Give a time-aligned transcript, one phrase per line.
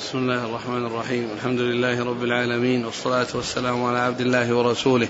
[0.00, 5.08] بسم الله الرحمن الرحيم الحمد لله رب العالمين والصلاة والسلام على عبد الله ورسوله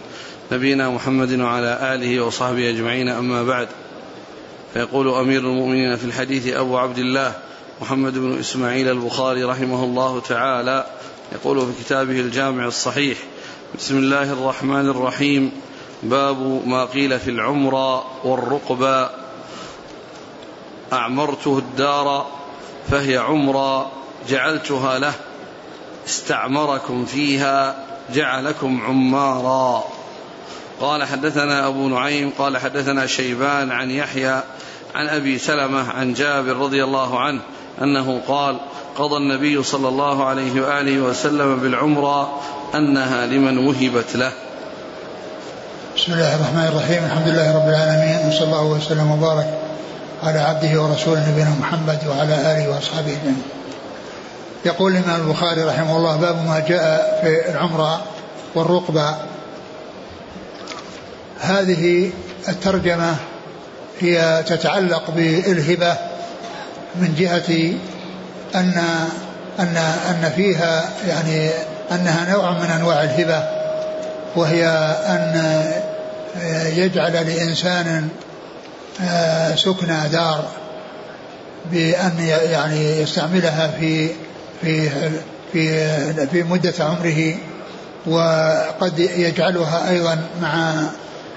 [0.52, 3.68] نبينا محمد وعلى آله وصحبه أجمعين أما بعد
[4.74, 7.34] فيقول أمير المؤمنين في الحديث أبو عبد الله
[7.80, 10.86] محمد بن إسماعيل البخاري رحمه الله تعالى
[11.32, 13.18] يقول في كتابه الجامع الصحيح
[13.78, 15.52] بسم الله الرحمن الرحيم
[16.02, 19.10] باب ما قيل في العمرة والرقبة
[20.92, 22.26] أعمرته الدار
[22.90, 25.12] فهي عمرة جعلتها له
[26.06, 27.74] استعمركم فيها
[28.14, 29.84] جعلكم عمارا.
[30.80, 34.40] قال حدثنا أبو نعيم قال حدثنا شيبان عن يحيى
[34.94, 37.40] عن أبي سلمة عن جابر رضي الله عنه
[37.82, 38.56] أنه قال
[38.96, 42.40] قضى النبي صلى الله عليه وآله وسلم بالعمرة
[42.74, 44.32] أنها لمن وهبت له.
[45.96, 49.58] بسم الله الرحمن الرحيم الحمد لله رب العالمين وصلى الله وسلم وبارك
[50.22, 53.42] على عبده ورسوله نبينا محمد وعلى آله وأصحابه أجمعين.
[54.64, 58.04] يقول الإمام البخاري رحمه الله باب ما جاء في العمرة
[58.54, 59.16] والرقبة.
[61.40, 62.12] هذه
[62.48, 63.16] الترجمة
[64.00, 65.96] هي تتعلق بالهبة
[66.96, 67.74] من جهة
[68.54, 68.82] أن
[69.58, 69.76] أن
[70.10, 71.50] أن فيها يعني
[71.92, 73.44] أنها نوع من أنواع الهبة
[74.36, 74.66] وهي
[75.06, 75.62] أن
[76.76, 78.08] يجعل لإنسان
[79.54, 80.44] سكنى دار
[81.72, 82.18] بأن
[82.50, 84.10] يعني يستعملها في
[84.62, 84.90] في
[85.52, 87.34] في في مدة عمره
[88.06, 90.74] وقد يجعلها أيضا مع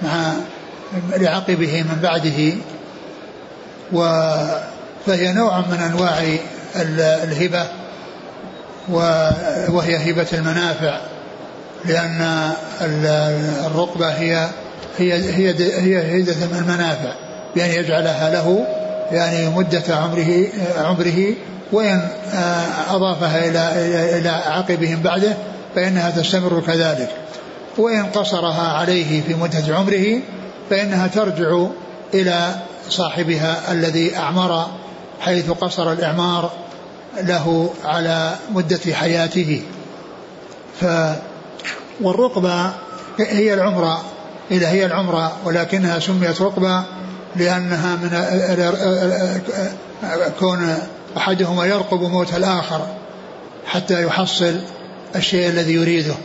[0.01, 0.33] مع
[1.17, 2.53] لعقبه من بعده
[5.05, 6.23] فهي نوع من أنواع
[7.23, 7.67] الهبة
[9.69, 10.99] وهي هبة المنافع
[11.85, 12.51] لأن
[13.65, 14.47] الرقبة هي
[14.97, 17.13] هي هي هي هدة المنافع
[17.55, 18.67] بأن يجعلها له
[19.13, 20.47] يعني مدة عمره
[20.77, 21.35] عمره
[21.71, 22.07] وإن
[22.89, 25.37] أضافها إلى إلى عقبه بعده
[25.75, 27.09] فإنها تستمر كذلك.
[27.77, 30.21] وإن قصرها عليه في مدة عمره
[30.69, 31.65] فإنها ترجع
[32.13, 32.55] إلى
[32.89, 34.67] صاحبها الذي أعمر
[35.21, 36.51] حيث قصر الإعمار
[37.21, 39.61] له على مدة حياته.
[40.81, 40.85] ف
[42.01, 42.71] والرقبة
[43.19, 44.01] هي العمرة
[44.51, 46.83] إذا هي العمرة ولكنها سميت رقبة
[47.35, 48.09] لأنها من
[50.39, 50.77] كون
[51.17, 52.87] أحدهما يرقب موت الآخر
[53.65, 54.59] حتى يحصل
[55.15, 56.15] الشيء الذي يريده.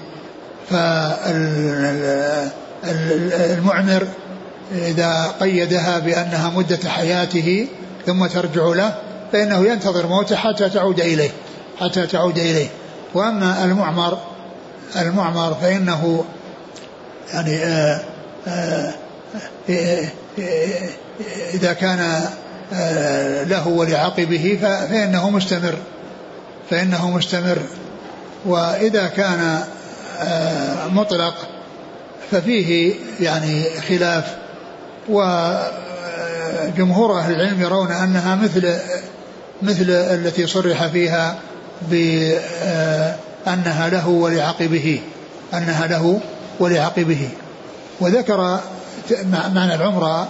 [2.81, 4.07] فالمعمر
[4.73, 7.67] إذا قيدها بأنها مدة حياته
[8.07, 8.95] ثم ترجع له
[9.33, 11.31] فإنه ينتظر موته حتى تعود إليه
[11.81, 12.69] حتى تعود إليه.
[13.15, 14.19] وأما المعمر
[14.97, 16.25] المعمر فإنه
[17.35, 18.01] يعني آآ
[18.49, 18.93] آآ
[21.55, 22.25] إذا كان
[23.49, 25.75] له ولعقبه فإنه مستمر
[26.71, 27.59] فإنه مستمر.
[28.47, 29.65] وإذا كان
[30.93, 31.35] مطلق
[32.31, 34.25] ففيه يعني خلاف.
[35.09, 35.69] وجمهور
[37.19, 38.79] أهل العلم يرون أنها مثل
[39.63, 41.39] مثل التي صرح فيها
[41.91, 42.39] بأنها
[43.89, 45.01] له ولعقبه
[45.55, 46.21] أنها له
[46.61, 47.29] ولعقبه.
[48.01, 48.61] وذكر
[49.55, 50.29] معنى العمرة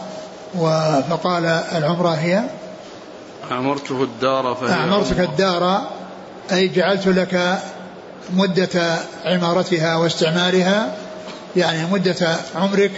[1.10, 2.42] فقال العمرة هي
[3.52, 5.82] أعمرته الدار فهي أعمرتك الدار
[6.52, 7.58] أي جعلت لك
[8.30, 10.94] مدة عمارتها واستعمالها
[11.56, 12.90] يعني مدة عمرك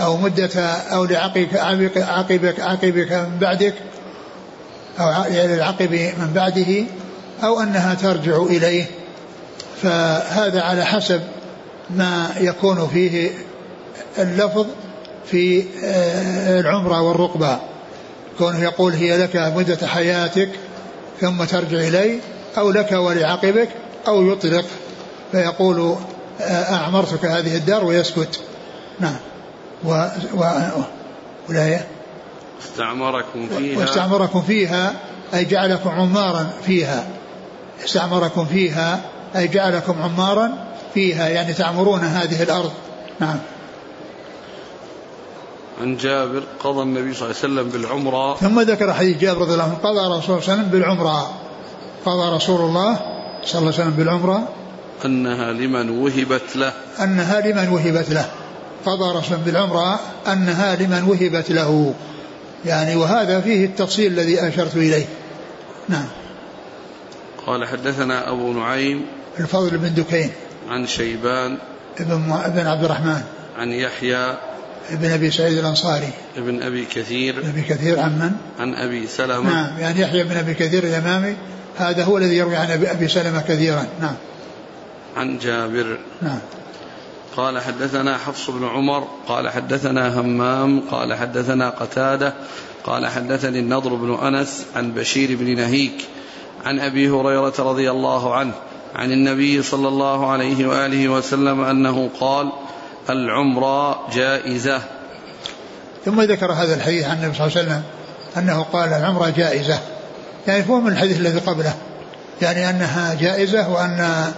[0.00, 0.60] أو مدة
[0.92, 1.54] أو لعقبك
[1.98, 3.74] عقبك عقبك من بعدك
[4.98, 6.84] أو للعقب من بعده
[7.44, 8.84] أو أنها ترجع إليه.
[9.82, 11.20] فهذا على حسب
[11.90, 13.30] ما يكون فيه
[14.18, 14.66] اللفظ
[15.26, 15.64] في
[16.60, 17.58] العمرة والرقبة.
[18.38, 20.48] كونه يقول هي لك مدة حياتك
[21.20, 22.20] ثم ترجع إلي
[22.58, 23.68] أو لك ولعقبك
[24.08, 24.64] أو يطلق.
[25.32, 25.96] فيقول
[26.40, 28.40] أعمرتك هذه الدار ويسكت.
[29.00, 29.16] نعم.
[29.84, 30.44] و, و
[31.48, 31.86] والآية
[32.64, 33.78] استعمركم فيها.
[33.78, 34.94] واستعمركم فيها
[35.34, 37.06] أي جعلكم عمارا فيها.
[37.84, 39.00] استعمركم فيها
[39.36, 40.52] أي جعلكم عمارا
[40.94, 42.72] فيها يعني تعمرون هذه الأرض.
[43.20, 43.38] نعم.
[45.80, 48.36] عن جابر قضى النبي صلى الله عليه وسلم بالعمرة.
[48.36, 51.40] ثم ذكر حديث جابر رضي الله عنه قضى رسول الله صلى الله عليه وسلم بالعمرة.
[52.04, 53.00] قضى رسول الله
[53.44, 54.48] صلى الله عليه وسلم بالعمرة.
[55.04, 56.72] أنها لمن وهبت له.
[57.00, 58.30] أنها لمن وهبت له.
[58.86, 61.94] قضى رسول بالعمرة أنها لمن وهبت له.
[62.64, 65.06] يعني وهذا فيه التفصيل الذي أشرت إليه.
[65.88, 66.06] نعم.
[67.46, 69.06] قال حدثنا أبو نعيم
[69.40, 70.30] الفضل بن دكين
[70.68, 71.58] عن شيبان
[72.00, 73.22] ابن ابن عبد الرحمن.
[73.58, 74.36] عن يحيى
[74.90, 76.10] ابن أبي سعيد الأنصاري.
[76.36, 77.38] ابن أبي كثير.
[77.38, 79.50] ابن أبي كثير عن من؟ عن أبي سلمة.
[79.50, 81.36] نعم يعني يحيى بن أبي كثير الإمامي
[81.76, 83.86] هذا هو الذي يروي عن أبي سلمة كثيرا.
[84.00, 84.14] نعم.
[85.16, 85.98] عن جابر.
[86.22, 86.38] نعم.
[87.36, 92.34] قال حدثنا حفص بن عمر قال حدثنا همام قال حدثنا قتادة
[92.84, 96.04] قال حدثني النضر بن أنس عن بشير بن نهيك
[96.64, 98.52] عن أبي هريرة رضي الله عنه
[98.94, 102.52] عن النبي صلى الله عليه وآله وسلم أنه قال
[103.10, 104.82] العمره جائزة.
[106.04, 107.82] ثم ذكر هذا الحديث عن النبي صلى الله عليه وسلم
[108.36, 109.78] أنه قال العمره جائزة.
[110.46, 111.74] يعني هو من الحديث الذي قبله.
[112.42, 114.32] يعني أنها جائزة وأن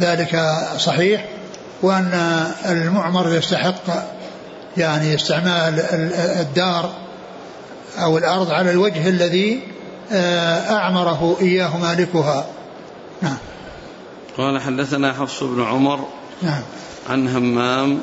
[0.00, 1.28] ذلك صحيح
[1.82, 4.06] وأن المعمر يستحق
[4.76, 5.80] يعني استعمال
[6.40, 6.90] الدار
[7.98, 9.60] أو الأرض على الوجه الذي
[10.12, 12.46] آه، أعمره إياه مالكها.
[13.22, 13.36] نعم.
[14.36, 16.08] قال حدثنا حفص بن عمر
[16.42, 16.62] نعم.
[17.10, 18.00] عن همام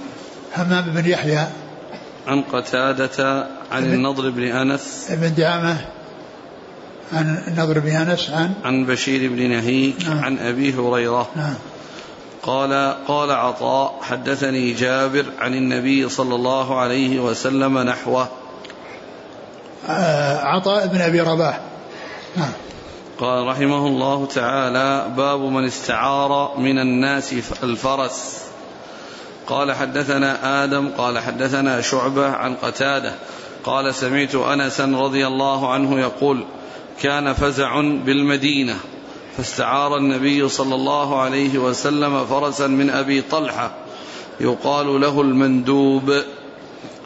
[0.57, 1.47] همام بن يحيى
[2.27, 5.07] عن قتادة عن النضر بن أنس.
[5.09, 5.77] بن دعامة
[7.13, 10.23] عن النضر بن أنس عن عن بشير بن نهيك نعم.
[10.23, 11.29] عن أبي هريرة.
[11.35, 11.53] نعم.
[12.43, 18.27] قال قال عطاء حدثني جابر عن النبي صلى الله عليه وسلم نحوه.
[19.89, 21.59] آه، عطاء بن أبي رباح.
[22.37, 22.51] نعم.
[23.19, 27.33] قال رحمه الله تعالى باب من استعار من الناس
[27.63, 28.50] الفرس.
[29.51, 33.13] قال حدثنا آدم قال حدثنا شعبة عن قتادة
[33.63, 36.45] قال سمعت أنسا رضي الله عنه يقول
[37.01, 38.75] كان فزع بالمدينة
[39.37, 43.71] فاستعار النبي صلى الله عليه وسلم فرسا من أبي طلحة
[44.39, 46.13] يقال له المندوب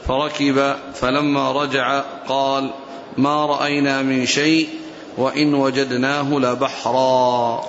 [0.07, 2.69] فركب فلما رجع قال
[3.17, 4.69] ما رأينا من شيء
[5.17, 7.63] وإن وجدناه لبحرا.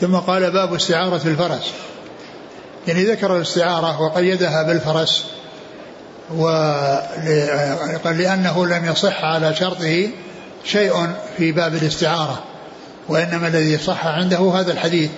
[0.00, 1.72] ثم قال باب استعارة الفرس.
[2.88, 5.24] يعني ذكر الاستعارة وقيدها بالفرس
[6.36, 10.08] وقال لأنه لم يصح على شرطه
[10.64, 10.92] شيء
[11.36, 12.42] في باب الاستعارة
[13.08, 15.10] وإنما الذي صح عنده هذا الحديث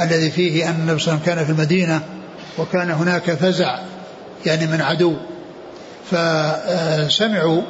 [0.00, 2.00] الذي فيه أن النبي صلى الله عليه وسلم كان في المدينة
[2.58, 3.78] وكان هناك فزع
[4.46, 5.16] يعني من عدو.
[6.10, 7.62] فسمعوا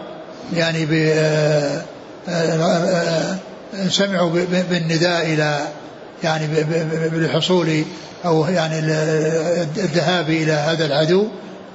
[0.56, 1.14] يعني ب
[3.88, 4.30] سمعوا
[4.70, 5.60] بالنداء إلى
[6.24, 6.46] يعني
[7.08, 7.84] بالحصول
[8.24, 11.26] أو يعني الذهاب إلى هذا العدو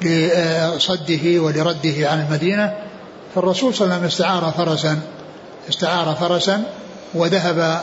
[0.01, 2.73] لصده ولرده عن المدينة
[3.35, 4.99] فالرسول صلى الله عليه وسلم استعار فرسا
[5.69, 6.63] استعار فرسا
[7.13, 7.81] وذهب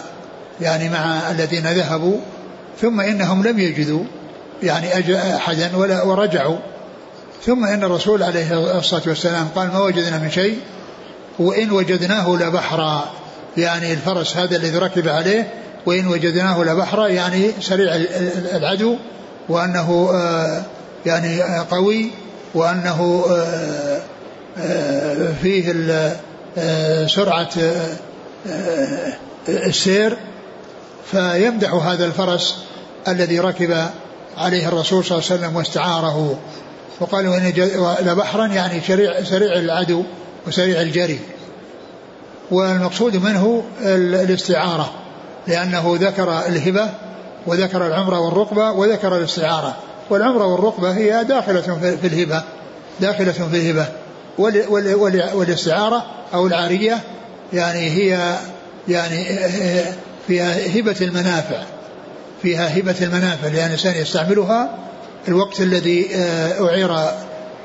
[0.61, 2.19] يعني مع الذين ذهبوا
[2.81, 4.05] ثم إنهم لم يجدوا
[4.63, 6.59] يعني احدا ولا ورجعوا.
[7.47, 10.59] ثم إن الرسول عليه الصلاة والسلام قال ما وجدنا من شيء
[11.39, 13.05] وإن وجدناه لبحرا.
[13.57, 15.49] يعني الفرس هذا الذي ركب عليه
[15.87, 17.95] وإن وجدناه لبحرا يعني سريع
[18.55, 18.97] العدو
[19.49, 20.63] وأنه آه،
[21.07, 22.11] يعني قوي
[22.55, 24.01] وأنه آه،
[24.59, 25.73] آه، فيه
[27.07, 27.51] سرعة
[29.49, 30.17] السير.
[31.11, 32.57] فيمدح هذا الفرس
[33.09, 33.87] الذي ركب
[34.37, 36.39] عليه الرسول صلى الله عليه وسلم واستعاره.
[37.01, 37.53] وقالوا إن
[38.01, 40.03] لبحرا يعني سريع سريع العدو
[40.47, 41.19] وسريع الجري.
[42.51, 45.06] والمقصود منه الاستعارة.
[45.49, 46.91] لأنه ذكر الهبة
[47.47, 49.77] وذكر العمرة والرقبة وذكر الاستعارة.
[50.11, 51.61] والعمرة والرقبة هي داخلة
[52.01, 52.43] في الهبة
[53.01, 53.87] داخلة في الهبة.
[55.35, 56.99] والاستعارة أو العارية
[57.53, 58.37] يعني هي
[58.89, 59.25] يعني
[60.27, 61.63] فيها هبة المنافع.
[62.43, 64.71] فيها هبة المنافع لأن الإنسان يستعملها
[65.29, 66.97] الوقت الذي آه، أعير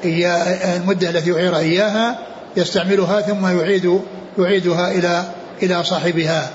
[0.06, 2.20] إياه المدة التي أعير إياها
[2.58, 4.02] يستعملها ثم يعيد
[4.38, 5.24] يعيدها إلى
[5.64, 6.50] إلى صاحبها.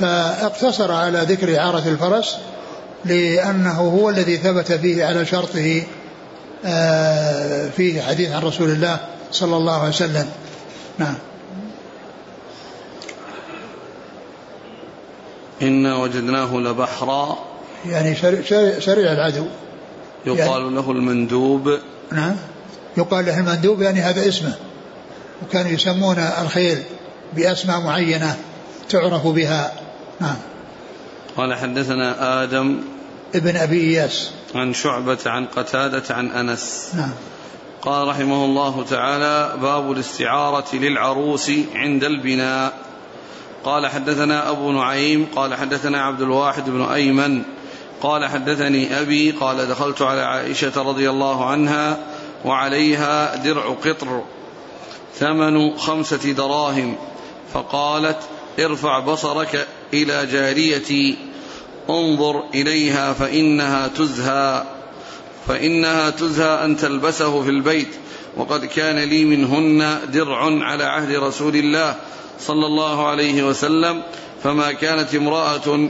[0.00, 2.36] فاقتصر على ذكر إعارة الفرس
[3.04, 5.82] لأنه هو الذي ثبت فيه على شرطه
[6.64, 8.98] آه، فيه حديث عن رسول الله
[9.32, 10.28] صلى الله عليه وسلم.
[10.98, 11.14] نعم.
[15.62, 17.38] إنا وجدناه لبحرا.
[17.86, 18.14] يعني
[18.80, 19.46] سريع العدو.
[20.26, 21.78] يقال يعني له المندوب.
[22.12, 22.36] نعم.
[22.96, 24.54] يقال له المندوب يعني هذا اسمه.
[25.42, 26.82] وكانوا يسمون الخيل
[27.32, 28.36] بأسماء معينة
[28.90, 29.72] تعرف بها.
[30.20, 30.36] نعم.
[31.36, 32.80] قال حدثنا آدم
[33.34, 34.30] ابن أبي إياس.
[34.54, 36.92] عن شعبة عن قتادة عن أنس.
[36.96, 37.12] نعم.
[37.82, 42.88] قال رحمه الله تعالى باب الاستعارة للعروس عند البناء.
[43.64, 47.42] قال حدثنا أبو نعيم قال حدثنا عبد الواحد بن أيمن
[48.02, 51.98] قال حدثني أبي قال دخلت على عائشة رضي الله عنها
[52.44, 54.22] وعليها درع قطر
[55.14, 56.96] ثمن خمسة دراهم
[57.52, 58.18] فقالت
[58.58, 61.16] ارفع بصرك إلى جاريتي
[61.90, 64.64] انظر إليها فإنها تزهى
[65.48, 67.88] فإنها تزهى أن تلبسه في البيت.
[68.36, 71.94] وقد كان لي منهن درع على عهد رسول الله
[72.40, 74.02] صلى الله عليه وسلم
[74.42, 75.88] فما كانت امرأة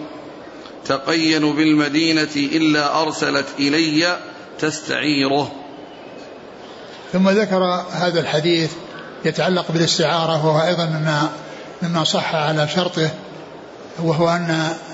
[0.86, 4.18] تقين بالمدينة إلا أرسلت إلي
[4.58, 5.52] تستعيره.
[7.12, 8.72] ثم ذكر هذا الحديث
[9.24, 11.30] يتعلق بالاستعارة وهو أيضا مما
[11.82, 13.10] مما صح على شرطه.
[14.02, 14.50] وهو أن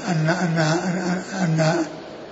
[0.09, 1.77] أن أن أن, أن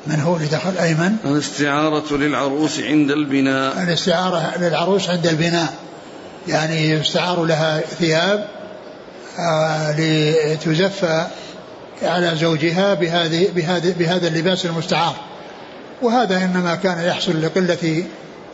[0.07, 3.83] من هو اللي دخل؟ أيمن؟ الاستعارة للعروس عند البناء.
[3.83, 5.75] الاستعارة للعروس عند البناء.
[6.49, 8.49] يعني يستعار لها ثياب
[9.39, 11.27] آه لتزفى
[12.03, 15.17] على زوجها بهذه بهذه بهذا اللباس المستعار.
[16.03, 18.05] وهذا إنما كان يحصل لقلة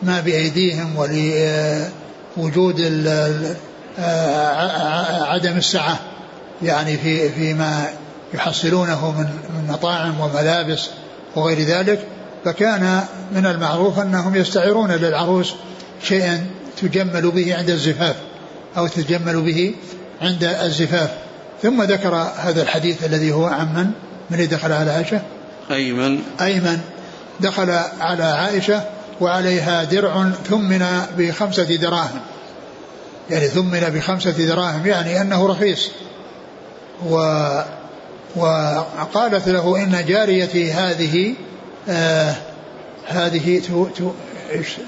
[0.03, 2.79] ما بأيديهم ولوجود
[3.99, 5.99] آه، عدم السعة.
[6.61, 7.89] يعني في فيما
[8.33, 10.89] يحصلونه من من مطاعم وملابس
[11.35, 12.07] وغير ذلك
[12.45, 15.53] فكان من المعروف أنهم يستعيرون للعروس
[16.03, 16.45] شيئا
[16.81, 18.15] تجمل به عند الزفاف
[18.77, 19.75] أو تجمل به
[20.21, 21.09] عند الزفاف.
[21.61, 23.91] ثم ذكر هذا الحديث الذي هو عمن
[24.29, 25.21] من دخل على عائشة؟
[25.71, 26.19] أيمن.
[26.41, 26.79] أيمن.
[27.39, 27.69] دخل
[27.99, 28.83] على عائشة
[29.21, 32.19] وعليها درع ثمن بخمسة دراهم.
[33.29, 35.89] يعني ثمن بخمسة دراهم يعني أنه رخيص.
[37.09, 37.17] و
[38.35, 41.33] وقالت له إن جاريتي هذه
[41.89, 42.35] آه
[43.07, 44.11] هذه تو تو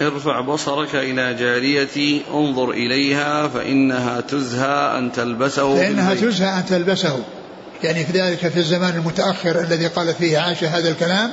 [0.02, 7.20] ارفع بصرك إلى جاريتي انظر إليها فإنها تزهى أن تلبسه فإنها تزهى أن تلبسه.
[7.84, 11.32] يعني في ذلك في الزمان المتأخر الذي قالت فيه عائشة هذا الكلام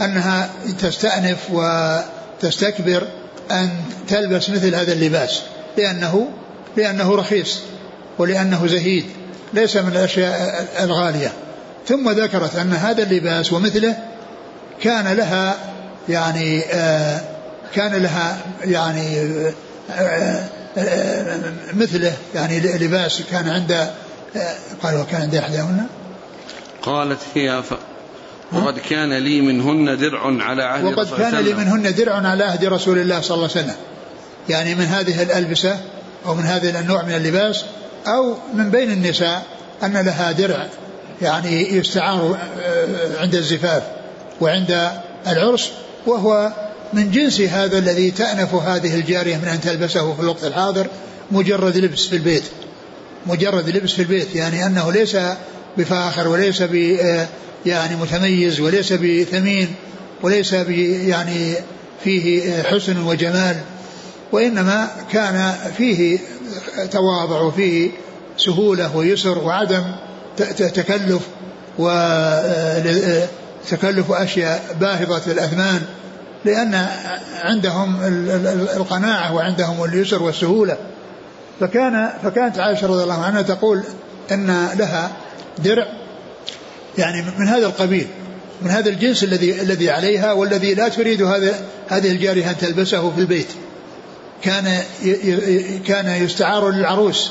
[0.00, 3.02] أنها تستأنف وتستكبر
[3.50, 3.70] أن
[4.08, 5.42] تلبس مثل هذا اللباس
[5.78, 6.28] لأنه
[6.76, 7.60] لأنه رخيص
[8.18, 9.04] ولأنه زهيد.
[9.54, 11.32] ليس من الأشياء الغالية.
[11.88, 13.96] ثم ذكرت أن هذا اللباس ومثله
[14.82, 15.56] كان لها
[16.08, 17.20] يعني آه
[17.74, 19.18] كان لها يعني
[19.90, 20.44] آه
[20.78, 21.38] آه
[21.74, 23.90] مثله يعني لباس كان عند
[24.82, 25.86] قال وكان عند إحداهن؟
[26.82, 27.74] قالت هي ف...
[28.52, 32.98] وقد كان لي منهن درع على عهد وقد كان لي منهن درع على عهد رسول
[32.98, 33.76] الله صلى الله عليه وسلم.
[34.48, 35.78] يعني من هذه الألبسة
[36.26, 37.64] أو من هذا النوع من اللباس
[38.06, 39.46] أو من بين النساء
[39.82, 40.66] أن لها درع
[41.22, 43.82] يعني يستعار آه، عند الزفاف
[44.40, 44.90] وعند
[45.26, 45.70] العرس
[46.06, 46.52] وهو
[46.92, 50.86] من جنس هذا الذي تأنف هذه الجارية من أن تلبسه في الوقت الحاضر
[51.30, 52.42] مجرد لبس في البيت.
[53.26, 55.16] مجرد لبس في البيت يعني أنه ليس
[55.78, 57.26] بفاخر وليس ب آه،
[57.66, 59.68] يعني متميز وليس بثمين
[60.22, 60.70] وليس ب
[61.06, 61.54] يعني
[62.04, 63.56] فيه آه، حسن وجمال
[64.32, 66.18] وإنما كان فيه
[66.90, 67.90] تواضع وفيه
[68.36, 69.82] سهولة ويسر وعدم
[70.56, 71.22] تكلف
[71.78, 72.92] وتكلف
[74.10, 75.82] أشياء باهظة الأثمان
[76.44, 76.86] لأن
[77.42, 77.96] عندهم
[78.76, 80.76] القناعة وعندهم اليسر والسهولة.
[81.60, 83.82] فكان فكانت عائشة رضي الله عنها تقول
[84.32, 85.12] أن لها
[85.58, 85.86] درع
[86.98, 88.06] يعني من هذا القبيل
[88.62, 91.54] من هذا الجنس الذي الذي عليها والذي لا تريد هذا
[91.88, 93.48] هذه الجارية أن تلبسه في البيت.
[94.42, 94.82] كان
[95.86, 97.30] كان يستعار للعروس.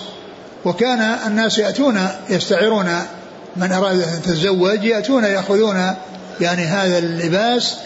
[0.65, 2.87] وكان الناس يأتون يستعيرون
[3.55, 5.93] من أراد أن يتزوج يأتون يأخذون
[6.41, 7.77] يعني هذا اللباس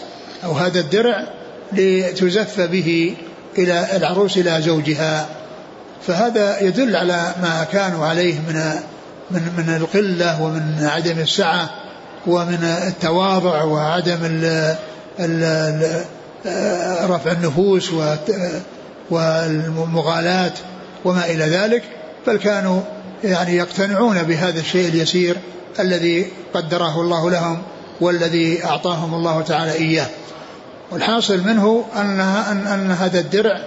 [0.44, 1.24] أو هذا الدرع
[1.72, 3.16] لتزف به
[3.58, 5.26] إلى العروس إلى زوجها.
[6.06, 8.72] فهذا يدل على ما كانوا عليه من
[9.30, 11.70] من من القلة ومن عدم السعة
[12.26, 14.76] ومن التواضع وعدم ال
[17.10, 17.90] رفع النفوس
[19.10, 20.52] والمغالاة
[21.04, 21.82] وما إلى ذلك
[22.26, 22.80] بل كانوا
[23.24, 25.36] يعني يقتنعون بهذا الشيء اليسير
[25.80, 27.62] الذي قدره الله لهم
[28.00, 30.06] والذي أعطاهم الله تعالى إياه.
[30.90, 33.60] والحاصل منه أن, أن, أن هذا الدرع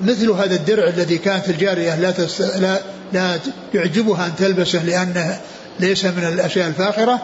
[0.00, 2.40] مثل هذا الدرع الذي كانت الجارية لا, تست...
[2.40, 2.80] لا,
[3.12, 3.38] لا
[3.74, 5.40] يعجبها أن تلبسه لأنه
[5.80, 7.20] ليس من الأشياء الفاخرة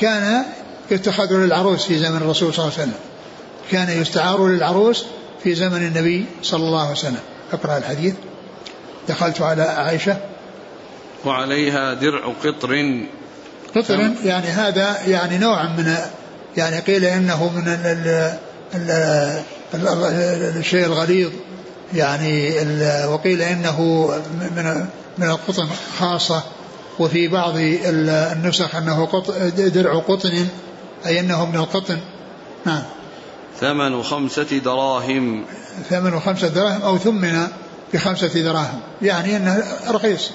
[0.00, 0.42] كان
[0.90, 3.00] يتخذ للعروس في زمن الرسول صلى الله عليه وسلم.
[3.70, 5.04] كان يستعار للعروس
[5.44, 7.20] في زمن النبي صلى الله عليه وسلم.
[7.52, 8.14] أقرأ الحديث.
[9.08, 10.16] دخلت على عائشة.
[11.24, 12.70] وعليها درع قطر.
[13.76, 15.94] قطر يعني هذا يعني نوع من
[16.56, 18.06] يعني قيل إنه من ال
[18.74, 18.90] ال
[19.74, 19.86] ال
[20.56, 21.30] الشيء الغليظ.
[21.94, 22.52] يعني
[23.06, 24.08] وقيل إنه
[24.40, 24.86] من
[25.18, 25.68] من القطن
[25.98, 26.42] خاصة.
[26.98, 29.22] وفي بعض النسخ أنه
[29.56, 30.46] درع قطن
[31.06, 31.98] أي إنه من القطن.
[32.66, 32.82] نعم.
[33.60, 35.44] ثمن خمسة دراهم.
[35.90, 37.48] ثمن خمسة دراهم أو ثمن
[37.94, 38.80] بخمسة دراهم.
[39.02, 40.30] يعني أنه رخيص.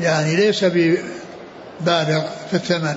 [0.00, 2.94] يعني ليس ببالغ في الثمن.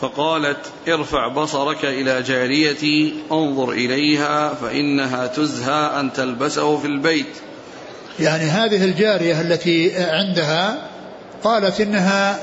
[0.00, 0.58] فقالت
[0.88, 7.36] ارفع بصرك إلى جاريتي انظر إليها فإنها تزهى أن تلبسه في البيت.
[8.20, 10.88] يعني هذه الجارية التي عندها
[11.44, 12.38] قالت إنها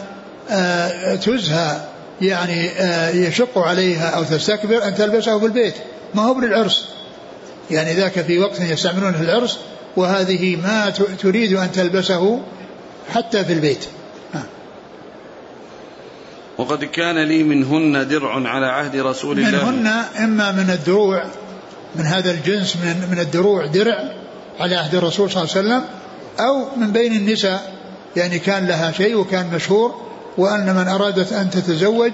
[0.50, 1.91] آه، تزهى
[2.22, 5.76] يعني آه، يشق عليها أو تستكبر أن تلبسه في البيت.
[6.16, 6.86] ما هو بالعرس.
[7.72, 9.60] يعني ذاك في وقت يستعملونه في العرس
[9.98, 12.42] وهذه ما تريد أن تلبسه
[13.14, 13.86] حتى في البيت.
[16.58, 19.72] وقد كان لي منهن درع على عهد رسول الله.
[19.72, 19.88] منهن
[20.24, 21.24] إما من الدروع
[21.96, 24.04] من هذا الجنس من, من الدروع درع
[24.60, 25.84] على عهد الرسول صلى الله عليه وسلم
[26.40, 27.74] أو من بين النساء.
[28.16, 32.12] يعني كان لها شيء وكان مشهور وأن من أرادت أن تتزوج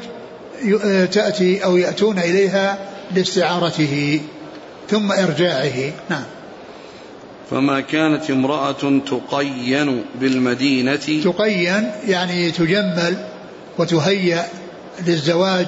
[1.12, 2.78] تأتي أو يأتون إليها
[3.16, 4.22] لاستعارته
[4.90, 5.92] ثم إرجاعه.
[6.10, 6.24] نعم.
[7.52, 13.18] فما كانت امرأة تقين بالمدينة؟ تقين يعني تجمل
[13.78, 14.46] وتهيأ
[15.08, 15.68] للزواج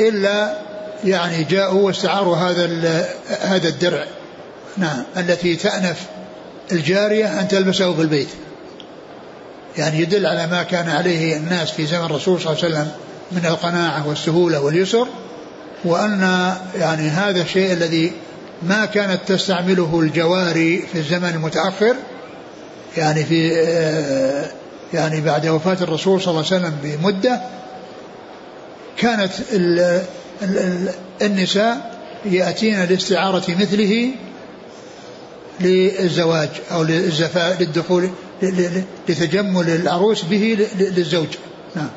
[0.00, 0.58] إلا
[1.04, 4.04] يعني جاءوا واستعاروا هذا هذا الدرع.
[4.76, 5.02] نعم.
[5.16, 6.06] التي تأنف
[6.72, 8.28] الجارية أن تلبسه في البيت.
[9.78, 12.90] يعني يدل على ما كان عليه الناس في زمن الرسول صلى الله عليه وسلم
[13.32, 15.06] من القناعة والسهولة واليسر
[15.84, 18.12] وأن يعني هذا الشيء الذي
[18.62, 21.96] ما كانت تستعمله الجواري في الزمن المتأخر
[22.96, 24.50] يعني في آه،
[24.94, 27.40] يعني بعد وفاة الرسول صلى الله عليه وسلم بمدة
[28.96, 30.02] كانت ال
[30.42, 30.88] ال
[31.22, 34.10] النساء يأتين لاستعارة مثله
[35.60, 36.82] للزواج أو
[37.60, 38.10] للدخول
[39.08, 41.28] لتجمل العروس به للزوج.
[41.76, 41.90] نعم.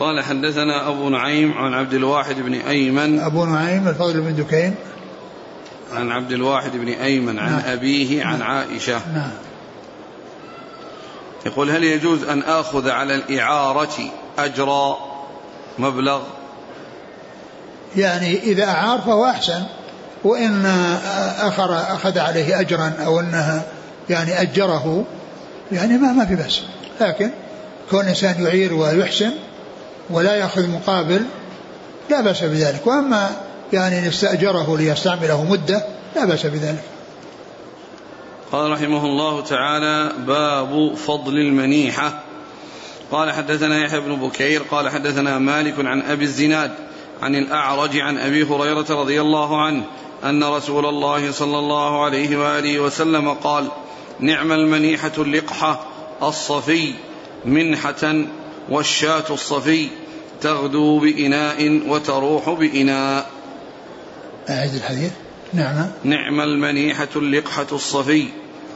[0.00, 3.20] قال حدثنا أبو نعيم عن عبد الواحد بن أيمن.
[3.20, 4.74] أبو نعيم الفضل بن دكين.
[5.92, 7.62] عن عبد الواحد بن أيمن عن نعم.
[7.66, 8.50] أبيه عن نعم.
[8.50, 9.00] عائشة.
[9.14, 9.30] نعم.
[11.46, 14.96] يقول هل يجوز أن آخذ على الإعارة أجر
[15.78, 16.22] مبلغ؟
[17.96, 19.62] يعني إذا أعار فهو أحسن.
[20.24, 20.66] وإن
[21.40, 23.62] أخر أخذ عليه أجرا أو أنها
[24.10, 25.04] يعني أجره
[25.72, 26.60] يعني ما ما في بس
[27.00, 27.30] لكن
[27.90, 29.30] كون الإنسان يعير ويحسن
[30.10, 31.20] ولا يأخذ مقابل
[32.10, 32.86] لا بأس بذلك.
[32.86, 33.30] وأما
[33.72, 35.84] يعني إن استأجره ليستعمله مدة
[36.16, 36.82] لا بأس بذلك.
[38.52, 42.22] قال رحمه الله تعالى باب فضل المنيحة.
[43.12, 46.70] قال حدثنا يحيى بن بكير قال حدثنا مالك عن أبي الزناد
[47.22, 49.84] عن الأعرج عن أبي هريرة رضي الله عنه
[50.30, 53.68] أن رسول الله صلى الله عليه وآله وسلم قال
[54.20, 55.80] نعم المنيحة اللقحة
[56.22, 56.94] الصفي
[57.44, 58.14] منحة
[58.68, 59.88] والشاة الصفي
[60.40, 63.30] تغدو بإناء وتروح بإناء.
[64.48, 65.12] أعد الحديث.
[65.52, 65.90] نعم.
[66.04, 68.24] نعم المنيحة اللقحة الصفي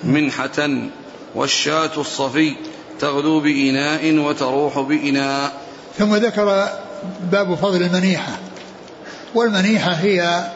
[0.04, 0.68] منحة
[1.34, 2.52] والشاة الصفي
[3.00, 5.52] تغدو بإناء وتروح بإناء.
[5.98, 6.68] ثم ذكر
[7.32, 8.38] باب فضل المنيحة
[9.34, 10.50] والمنيحة هي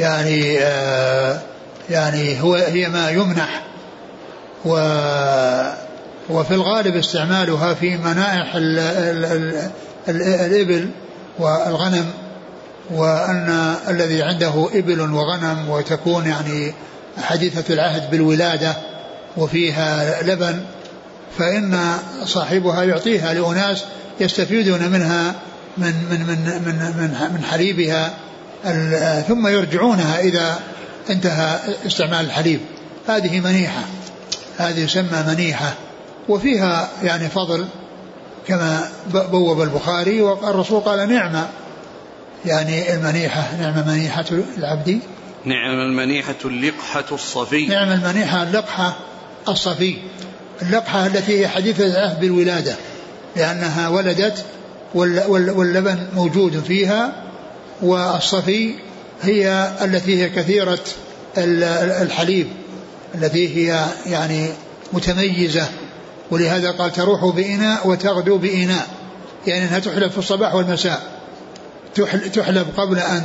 [0.00, 1.40] يعني آه
[1.90, 3.62] يعني هو هي ما يمنح.
[4.64, 4.74] و
[6.30, 9.70] وفي الغالب استعمالها في منائح ال ال ال
[10.08, 10.90] ال الإبل
[11.38, 12.10] والغنم
[12.90, 16.74] وأن الذي عنده إبل وغنم وتكون يعني
[17.22, 18.76] حديثة العهد بالولادة
[19.36, 20.60] وفيها لبن
[21.38, 21.80] فإن
[22.24, 23.84] صاحبها يعطيها لأناس
[24.20, 25.34] يستفيدون منها
[25.78, 28.10] من من من من من, من حليبها
[29.28, 30.60] ثم يرجعونها إذا
[31.10, 32.60] انتهى استعمال الحليب.
[33.08, 33.82] هذه منيحة.
[34.58, 35.74] هذه يسمى منيحة.
[36.28, 37.66] وفيها يعني فضل
[38.46, 41.48] كما بوب البخاري والرسول قال نعمة
[42.46, 44.24] يعني المنيحة نعم منيحة
[44.58, 45.00] العبد.
[45.44, 47.66] نعم المنيحة اللقحة الصفي.
[47.66, 48.96] نعم المنيحة اللقحة
[49.48, 49.96] الصفي.
[50.62, 52.76] اللقحة التي هي حديثة العهد بالولادة
[53.36, 54.44] لأنها ولدت
[54.94, 57.12] واللبن موجود فيها.
[57.82, 58.74] والصفي
[59.22, 60.78] هي التي هي كثيرة
[61.38, 62.46] الحليب
[63.14, 64.48] التي هي يعني
[64.92, 65.68] متميزة.
[66.30, 68.86] ولهذا قال تروح بإناء وتغدو بإناء.
[69.46, 71.02] يعني أنها تحلب في الصباح والمساء.
[72.34, 73.22] تحلب قبل أن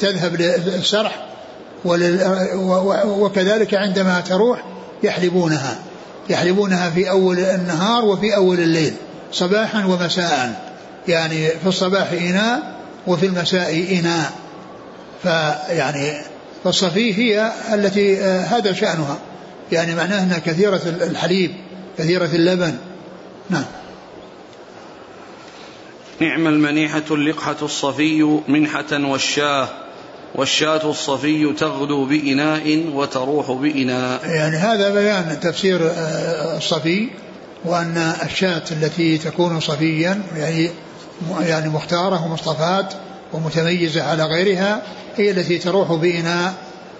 [0.00, 1.26] تذهب للسرح.
[3.04, 4.64] وكذلك عندما تروح
[5.02, 5.78] يحلبونها.
[6.30, 8.94] يحلبونها في أول النهار وفي أول الليل
[9.32, 10.71] صباحا ومساء.
[11.08, 14.32] يعني في الصباح إناء وفي المساء إناء
[15.22, 16.12] فيعني
[16.64, 19.18] فالصفي هي التي هذا شأنها.
[19.72, 21.50] يعني معناه أنها كثيرة الحليب
[21.98, 22.76] كثيرة اللبن.
[23.50, 23.64] نعم.
[26.20, 29.68] نعم المنيحة اللقحة الصفي منحة والشاه
[30.34, 34.20] والشاة الصفي تغدو بإناء وتروح بإناء.
[34.24, 37.08] يعني هذا بيان تفسير آه، الصفي
[37.64, 40.70] وأن الشاة التي تكون صفيا يعني
[41.40, 42.88] يعني مختارة ومصطفاة
[43.32, 44.82] ومتميزة على غيرها
[45.16, 46.54] هي التي تروح بإناء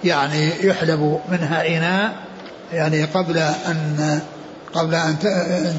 [0.04, 2.12] يعني يحلب منها إناء
[2.72, 4.20] يعني قبل أن
[4.74, 5.18] قبل أن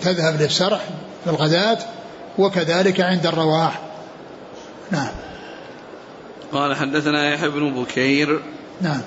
[0.01, 0.81] تذهب للسرح
[1.23, 1.77] في الغداة
[2.37, 3.79] وكذلك عند الرواح.
[4.91, 5.11] نعم.
[6.53, 8.39] قال حدثنا يحيى بن بكير
[8.81, 9.01] نعم.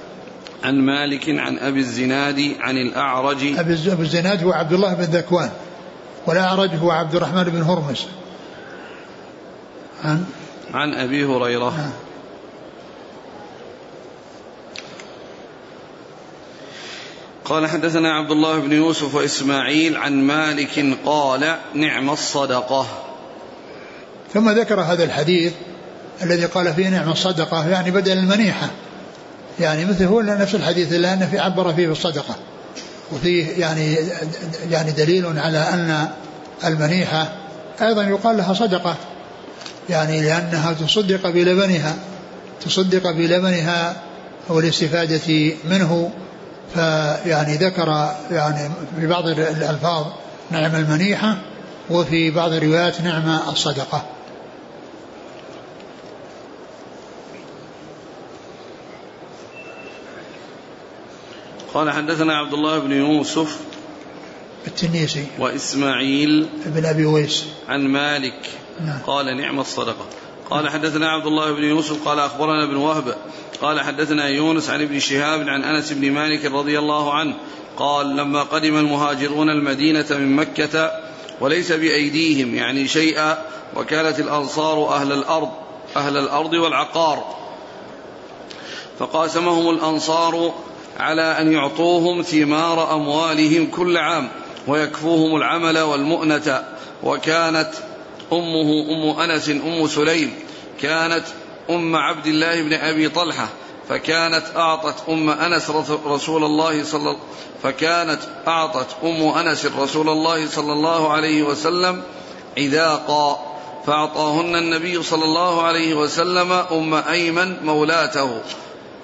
[0.64, 3.58] عن مالك عن أبي الزناد عن الأعرج.
[3.58, 5.50] أبي الزناد هو عبد الله بن ذكوان
[6.26, 8.06] والأعرج هو عبد الرحمن بن هرمز.
[10.06, 10.24] عن
[10.74, 11.76] عن أبي هريرة.
[11.76, 11.90] نعم
[17.44, 22.86] قال حدثنا عبد الله بن يوسف وإسماعيل عن مالك قال نعم الصدقة.
[24.34, 25.52] ثم ذكر هذا الحديث
[26.22, 28.70] الذي قال فيه نعم الصدقة يعني بدل المنيحة.
[29.60, 32.34] يعني مثل هو نفس الحديث إلا أن في عبر فيه بالصدقة
[33.12, 33.96] وفيه يعني
[34.70, 36.08] يعني دليل على أن
[36.64, 37.32] المنيحة
[37.82, 38.96] أيضا يقال لها صدقة.
[39.90, 41.96] يعني لأنها تصدق بلبنها
[42.60, 44.02] تصدق بلبنها
[44.48, 46.10] والاستفادة منه
[46.74, 48.70] فيعني ذكر يعني
[49.00, 50.06] في بعض الألفاظ
[50.50, 51.36] نعم المنيحة
[51.90, 54.06] وفي بعض الروايات نعم الصدقة.
[61.74, 63.58] قال حدثنا عبد الله بن يوسف
[64.66, 67.44] التنيسي وإسماعيل بن أبي ويس.
[67.68, 68.98] عن مالك نعم.
[69.06, 70.06] قال نعم الصدقة
[70.50, 73.16] قال حدثنا عبد الله بن يوسف قال أخبرنا ابن وهب
[73.62, 77.34] قال حدثنا يونس عن ابن شهاب عن أنس بن مالك رضي الله عنه
[77.76, 80.90] قال لما قدم المهاجرون المدينة من مكة
[81.40, 83.38] وليس بأيديهم يعني شيئا
[83.76, 85.50] وكانت الأنصار أهل الأرض
[85.96, 87.36] أهل الأرض والعقار
[88.98, 90.54] فقاسمهم الأنصار
[90.98, 94.28] على أن يعطوهم ثمار أموالهم كل عام
[94.66, 96.64] ويكفوهم العمل والمؤنة
[97.02, 97.70] وكانت
[98.32, 100.34] أمه أم أنس أم سليم
[100.82, 101.24] كانت
[101.70, 103.48] أم عبد الله بن أبي طلحة
[103.88, 105.70] فكانت أعطت أم أنس
[106.06, 107.16] رسول الله صلى
[107.62, 112.02] فكانت أعطت أم أنس رسول الله صلى الله عليه وسلم
[112.58, 118.40] عذاقا فأعطاهن النبي صلى الله عليه وسلم أم أيمن مولاته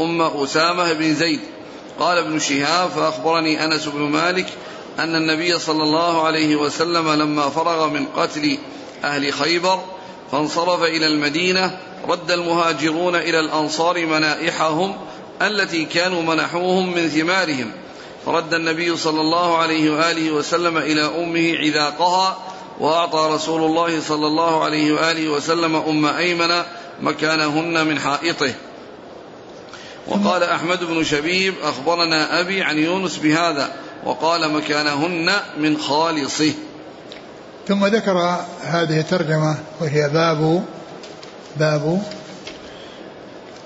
[0.00, 1.40] أم أسامة بن زيد.
[2.00, 4.46] قال ابن شهاب فأخبرني أنس بن مالك
[4.98, 8.58] أن النبي صلى الله عليه وسلم لما فرغ من قتل
[9.04, 9.80] أهل خيبر
[10.32, 14.96] فانصرف إلى المدينة رد المهاجرون إلى الأنصار منائحهم
[15.42, 17.72] التي كانوا منحوهم من ثمارهم.
[18.26, 22.38] فرد النبي صلى الله عليه وآله وسلم إلى أمه عذاقها
[22.80, 26.62] وأعطى رسول الله صلى الله عليه وآله وسلم أم أيمن
[27.02, 28.54] مكانهن من حائطه.
[30.08, 33.72] وقال أحمد بن شبيب أخبرنا أبي عن يونس بهذا
[34.04, 36.52] وقال مكانهن من خالصه.
[37.68, 40.64] ثم ذكر هذه الترجمة وهي باب
[41.56, 42.02] باب.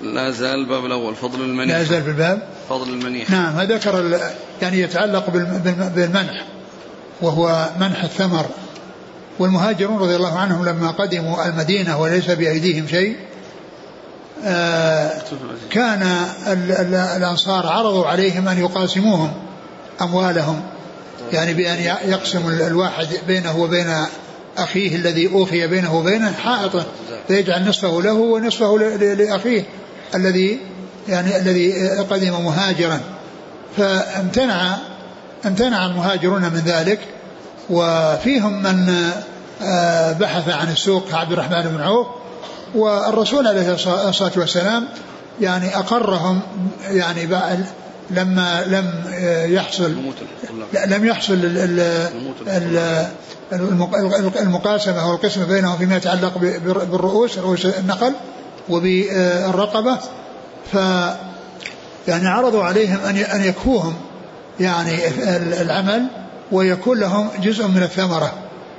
[0.01, 1.77] لا زال الباب الأول فضل المنيح.
[1.77, 3.29] لا زال في الباب؟ فضل المنيح.
[3.29, 4.19] نعم ذكر
[4.61, 5.29] يعني يتعلق
[5.95, 6.45] بالمنح
[7.21, 8.45] وهو منح الثمر.
[9.39, 13.17] والمهاجرون رضي الله عنهم لما قدموا المدينة وليس بأيديهم شيء
[14.45, 15.21] آه
[15.69, 16.03] كان
[17.17, 19.33] الأنصار عرضوا عليهم أن يقاسموهم
[20.01, 20.61] أموالهم.
[21.33, 24.05] يعني بأن يقسم الواحد بينه وبين
[24.57, 26.85] أخيه الذي أوفي بينه وبينه حائطا
[27.27, 29.63] فيجعل نصفه له ونصفه لأخيه
[30.15, 30.59] الذي
[31.07, 32.99] يعني الذي قدم مهاجرا.
[33.77, 34.77] فامتنع
[35.45, 36.99] امتنع المهاجرون من ذلك
[37.69, 38.93] وفيهم من
[39.63, 42.07] آه، بحث عن السوق كعبد الرحمن بن عوف
[42.75, 44.87] والرسول عليه الصلاة والسلام
[45.41, 46.39] يعني أقرهم
[46.89, 47.25] يعني
[48.11, 49.03] لما لم
[49.53, 49.95] يحصل
[50.87, 51.33] لم يحصل
[54.41, 56.37] المقاسمة والقسمة بينهم فيما يتعلق
[56.91, 58.13] بالرؤوس رؤوس النقل
[58.69, 59.97] وبالرقبة.
[60.73, 60.75] ف
[62.07, 63.93] يعني عرضوا عليهم أن أن يكفوهم
[64.59, 65.07] يعني
[65.61, 66.07] العمل
[66.51, 68.33] ويكون لهم جزء من الثمرة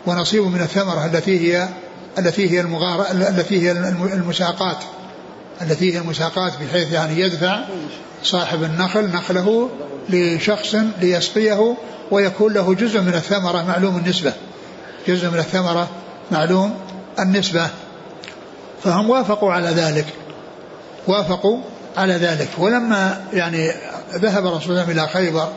[0.06, 1.68] ونصيب من الثمرة التي هي
[2.18, 3.72] التي هي المغارة التي هي
[4.14, 4.76] المساقات
[5.62, 7.60] التي هي المساقات بحيث يعني يدفع
[8.22, 9.70] صاحب النخل نخله
[10.08, 11.76] لشخص ليسقيه
[12.10, 14.32] ويكون له جزء من الثمرة معلوم النسبة.
[15.08, 15.88] جزء من الثمرة
[16.30, 16.74] معلوم
[17.18, 17.68] النسبة.
[18.84, 20.06] فهم وافقوا على ذلك.
[21.06, 21.60] وافقوا
[21.96, 22.48] على ذلك.
[22.58, 23.72] ولما يعني
[24.14, 25.48] ذهب رسول الله إلى خيبر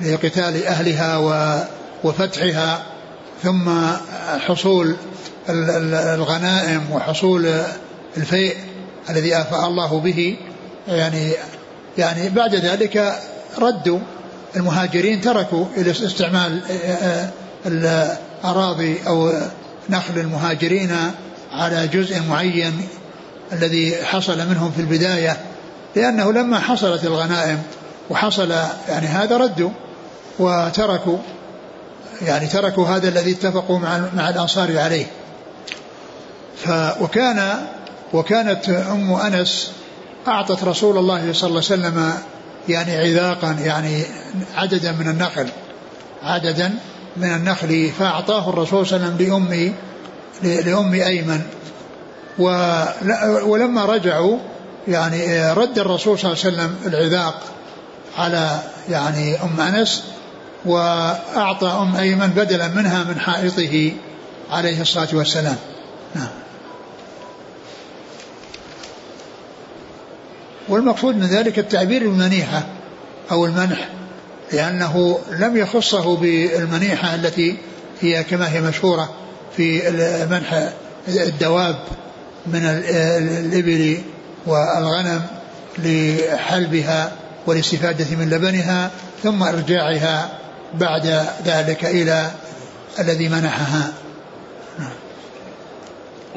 [0.00, 1.16] لقتال أهلها
[2.04, 2.82] وفتحها
[3.42, 3.70] ثم
[4.38, 4.96] حصول
[5.48, 7.50] الغنائم وحصول
[8.16, 8.56] الفيء
[9.10, 10.36] الذي آفاء الله به
[10.88, 11.32] يعني
[11.98, 13.20] يعني بعد ذلك
[13.58, 13.98] ردوا
[14.56, 16.60] المهاجرين تركوا استعمال
[17.66, 19.32] الأراضي أو
[19.90, 20.96] نخل المهاجرين
[21.52, 22.88] على جزء معين
[23.52, 25.36] الذي حصل منهم في البداية
[25.96, 27.62] لأنه لما حصلت الغنائم
[28.10, 28.50] وحصل
[28.88, 29.70] يعني هذا ردوا
[30.38, 31.18] وتركوا
[32.22, 35.06] يعني تركوا هذا الذي اتفقوا مع مع الأنصار عليه.
[36.56, 37.66] ف وكان
[38.12, 39.70] وكانت أم أنس
[40.28, 42.12] أعطت رسول الله صلى الله عليه وسلم
[42.68, 44.02] يعني عذاقا يعني
[44.56, 45.48] عددا من النخل
[46.22, 46.74] عددا
[47.16, 49.74] من النخل فأعطاه الرسول صلى الله عليه وسلم
[50.42, 51.40] لأم لأم أيمن.
[53.46, 54.38] ولما رجعوا
[54.88, 57.40] يعني رد الرسول صلى الله عليه وسلم العذاق
[58.18, 58.58] على
[58.88, 60.04] يعني أم أنس
[60.64, 63.92] وأعطى أم أيمن بدلا منها من حائطه
[64.50, 65.56] عليه الصلاة والسلام.
[66.14, 66.28] نعم.
[70.68, 72.62] والمقصود من ذلك التعبير بالمنيحة
[73.30, 73.88] أو المنح
[74.52, 77.56] لأنه لم يخصه بالمنيحة التي
[78.00, 79.14] هي كما هي مشهورة
[79.56, 79.90] في
[80.30, 80.72] منح
[81.08, 81.76] الدواب
[82.46, 83.98] من الإبل
[84.46, 85.22] والغنم
[85.78, 87.12] لحلبها
[87.46, 88.90] والاستفادة من لبنها
[89.22, 90.38] ثم إرجاعها
[90.74, 92.30] بعد ذلك إلى
[92.98, 93.92] الذي منحها.
[94.78, 94.92] نعم.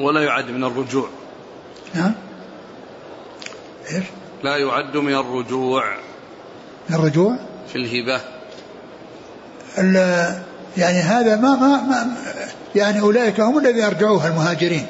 [0.00, 1.08] ولا يعد من الرجوع.
[1.94, 2.14] نعم؟
[3.94, 4.04] إيش؟
[4.42, 5.84] لا يعد من الرجوع.
[6.88, 7.36] من الرجوع؟
[7.72, 8.20] في الهبة.
[10.76, 12.16] يعني هذا ما, ما, ما
[12.74, 14.86] يعني أولئك هم الذين أرجعوها المهاجرين.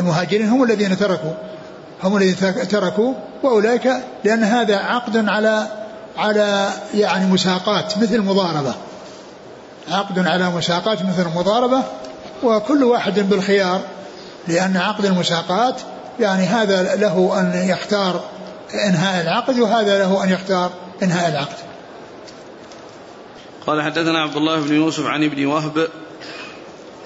[0.00, 1.32] المهاجرين هم الذين تركوا.
[2.02, 3.92] هم الذين تركوا وأولئك
[4.24, 5.68] لأن هذا عقد على
[6.16, 8.74] على يعني مساقات مثل مضاربة.
[9.90, 11.82] عقد على مساقات مثل المضاربة
[12.42, 13.80] وكل واحد بالخيار
[14.48, 15.80] لأن عقد المساقات
[16.20, 18.24] يعني هذا له أن يختار
[18.74, 21.56] إنهاء العقد وهذا له أن يختار إنهاء العقد.
[23.66, 25.88] قال حدثنا عبد الله بن يوسف عن ابن وهب.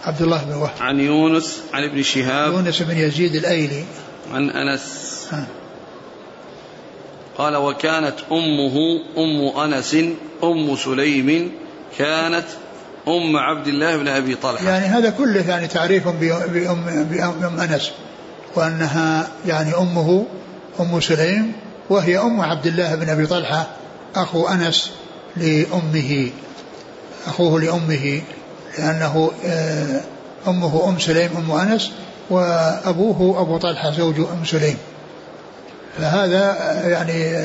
[0.05, 0.73] عبد الله بن وهب.
[0.81, 2.53] عن يونس عن ابن شهاب.
[2.53, 3.85] يونس بن يزيد الأيلي.
[4.35, 5.27] عن أنس.
[5.31, 5.47] ها.
[7.39, 9.97] قال وكانت أمه أم أنس
[10.45, 11.53] أم سليم
[11.99, 12.47] كانت
[13.09, 14.69] أم عبد الله بن أبي طلحة.
[14.69, 17.93] يعني هذا كله يعني تعريف بأم, بأم أنس.
[18.57, 20.25] وأنها يعني أمه
[20.81, 21.53] أم سليم
[21.91, 23.67] وهي أم عبد الله بن أبي طلحة
[24.17, 24.91] أخو أنس
[25.37, 26.31] لأمه
[27.27, 28.21] أخوه لأمه
[28.79, 30.01] لأنه آه،
[30.49, 31.91] أمه أم سليم أم أنس
[32.31, 34.77] وأبوه أبو طلحة زوج أم سليم.
[35.99, 36.57] فهذا
[36.89, 37.37] يعني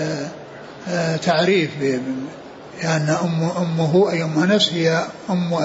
[0.89, 5.59] آه، تعريف لأن أم أمه أي أم أنس هي أم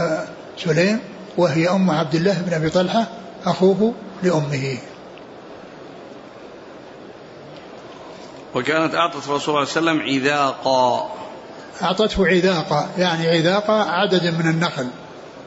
[0.59, 0.99] سليم
[1.37, 3.07] وهي أم عبد الله بن أبي طلحة
[3.47, 4.77] أخوه لأمه.
[8.55, 11.11] وكانت أعطت الرسول صلى الله عليه وسلم عذاقا.
[11.83, 14.87] أعطته عذاقا يعني عذاقا عدد من النخل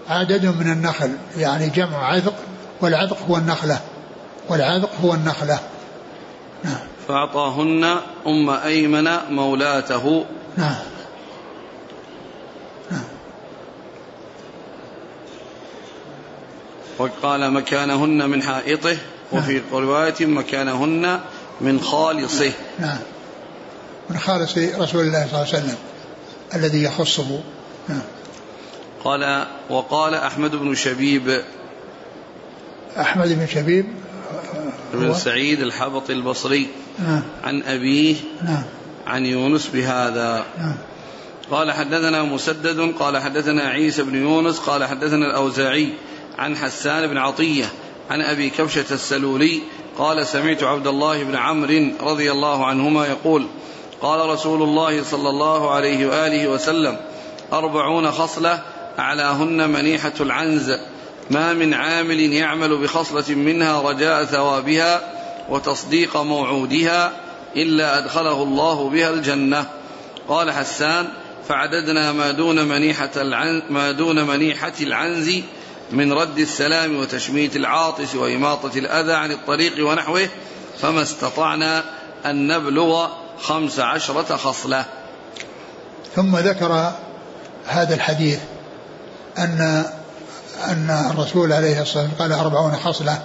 [0.09, 2.35] عدد من النخل يعني جمع عذق
[2.81, 3.79] والعذق هو النخلة
[4.49, 5.59] والعذق هو النخلة.
[6.63, 6.79] نعم.
[7.07, 7.83] فأعطاهن
[8.27, 10.25] أم أيمن مولاته.
[10.57, 10.75] نعم.
[16.97, 18.97] وقال مكانهن من حائطه
[19.31, 19.63] وفي نعم.
[19.71, 21.19] رواية مكانهن
[21.61, 22.51] من خالصه.
[22.79, 22.97] نعم.
[24.09, 25.75] من خالص رسول الله صلى الله عليه وسلم
[26.55, 27.39] الذي يخصه.
[27.89, 28.01] نعم.
[29.03, 31.41] قال وقال أحمد بن شبيب.
[32.99, 33.85] أحمد بن شبيب
[34.93, 36.67] بن سعيد الحبطي البصري.
[36.99, 37.21] نعم.
[37.43, 38.15] عن أبيه.
[38.43, 38.63] نعم.
[39.07, 40.45] عن يونس بهذا.
[40.57, 40.75] نعم.
[41.51, 42.93] قال حدثنا مسدد.
[42.99, 44.59] قال حدثنا عيسى بن يونس.
[44.59, 45.93] قال حدثنا الأوزاعي
[46.37, 47.65] عن حسان بن عطية
[48.09, 49.61] عن أبي كبشة السلولي
[49.97, 53.47] قال سمعت عبد الله بن عمرو رضي الله عنهما يقول
[54.01, 56.97] قال رسول الله صلى الله عليه وآله وسلم
[57.53, 58.61] أربعون خصلة
[58.99, 60.71] أعلاهن منيحة العنز.
[61.29, 65.01] ما من عامل يعمل بخصلة منها رجاء ثوابها
[65.49, 67.11] وتصديق موعودها
[67.55, 69.65] إلا أدخله الله بها الجنة.
[70.27, 71.07] قال حسان
[71.47, 75.41] فعددنا ما دون منيحة العن ما دون منيحة العنز
[75.91, 80.29] من رد السلام وتشميت العاطس وإماطة الأذى عن الطريق ونحوه
[80.81, 81.83] فما استطعنا
[82.25, 83.07] أن نبلغ
[83.39, 84.85] خمس عشرة خصلة.
[86.15, 86.91] ثم ذكر
[87.67, 88.39] هذا الحديث
[89.37, 89.85] أن
[90.67, 93.23] أن الرسول عليه الصلاة والسلام قال أربعون خصلة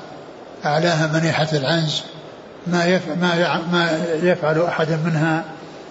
[0.65, 2.03] أعلاها منيحة العنز.
[2.67, 5.45] ما يفعل, ما ما يفعل أحد منها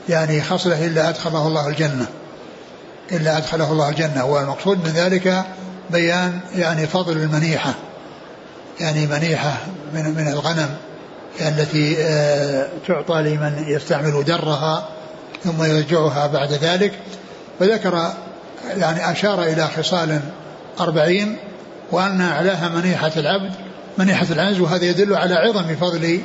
[0.10, 2.08] يعني خصلة إلا أدخله الله الجنة.
[3.12, 4.26] إلا أدخله الله الجنة.
[4.26, 5.46] والمقصود من ذلك
[5.90, 7.74] بيان يعني فضل المنيحة
[8.80, 9.58] يعني منيحة
[9.94, 10.70] من من الغنم
[11.42, 14.90] التي آه، تعطى لمن يستعمل درها
[15.44, 16.94] ثم يرجعها بعد ذلك.
[17.60, 18.14] فذكر
[18.78, 20.20] يعني أشار إلى خصال
[20.80, 21.38] أربعين
[21.92, 23.52] وأن أعلاها منيحة العبد
[23.98, 26.22] منيحة العنز وهذا يدل على عظم فضل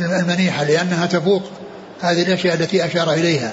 [0.00, 1.42] المنيحة لأنها تفوق
[2.00, 3.52] هذه الأشياء التي أشار إليها.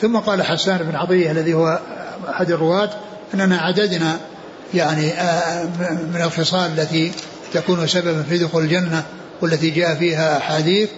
[0.00, 1.80] ثم قال حسان بن عطية الذي هو
[2.30, 2.90] أحد الرواة
[3.34, 4.18] أننا عددنا
[4.74, 5.64] يعني آه،
[6.14, 7.12] من الخصال التي
[7.52, 9.02] تكون سببا في دخول الجنة
[9.42, 10.88] والتي جاء فيها أحاديث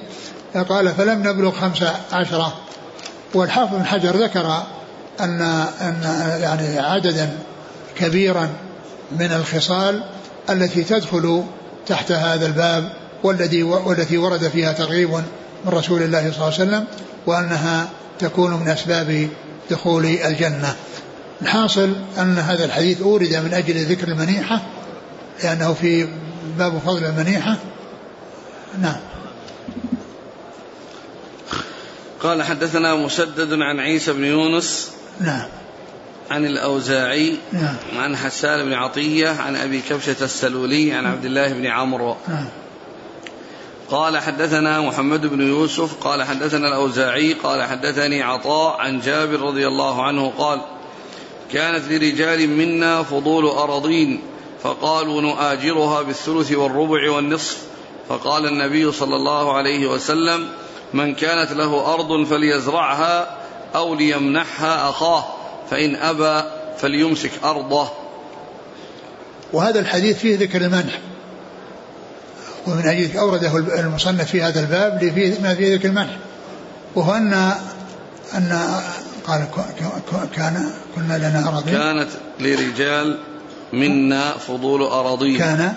[0.68, 2.54] قال فلم نبلغ خمس عشرة.
[3.35, 4.62] والحافظ بن حجر ذكر
[5.20, 5.40] أن
[5.80, 6.02] أن
[6.42, 7.30] يعني عددا
[7.98, 8.48] كبيرا
[9.18, 10.02] من الخصال
[10.50, 11.44] التي تدخل
[11.87, 12.92] تحت هذا الباب
[13.24, 16.85] والذي والتي ورد فيها ترغيب من رسول الله صلى الله عليه وسلم
[17.26, 19.28] وأنها تكون من أسباب
[19.70, 20.74] دخول الجنة.
[21.42, 24.62] الحاصل أن هذا الحديث أورد من أجل ذكر المنيحة
[25.44, 26.09] لأنه في
[26.59, 27.57] باب فضل المنيحة.
[28.81, 29.00] نعم.
[32.22, 35.46] قال حدثنا مسدد عن عيسى بن يونس نعم.
[36.31, 37.76] عن الأوزاعي نعم.
[37.96, 42.16] عن حسان بن عطية عن أبي كبشة السلولي عن عبد الله بن عمرو.
[42.29, 42.48] نعم.
[43.90, 50.07] قال حدثنا محمد بن يوسف قال حدثنا الأوزاعي قال حدثني عطاء عن جابر رضي الله
[50.07, 50.61] عنه قال
[51.52, 54.20] كانت لرجال منا فضول أراضين
[54.62, 57.58] فقالوا نؤاجرها بالثلث والربع والنصف.
[58.08, 60.48] فقال النبي صلى الله عليه وسلم
[60.94, 63.36] من كانت له أرض فليزرعها
[63.74, 65.24] أو ليمنحها أخاه
[65.70, 67.88] فإن أبى فليمسك أرضه.
[69.52, 70.98] وهذا الحديث فيه ذكر المنح.
[72.66, 75.04] ومن أجل أورده المصنف في هذا الباب
[75.42, 76.16] ما فيه ذكر المنح.
[76.94, 77.52] وهو أن
[78.34, 78.70] أن
[79.26, 79.46] قال
[80.37, 81.74] كان كنا لنا أراضين.
[81.74, 82.09] كانت
[82.40, 83.18] لرجال
[83.72, 85.74] منا فضول أراضين كان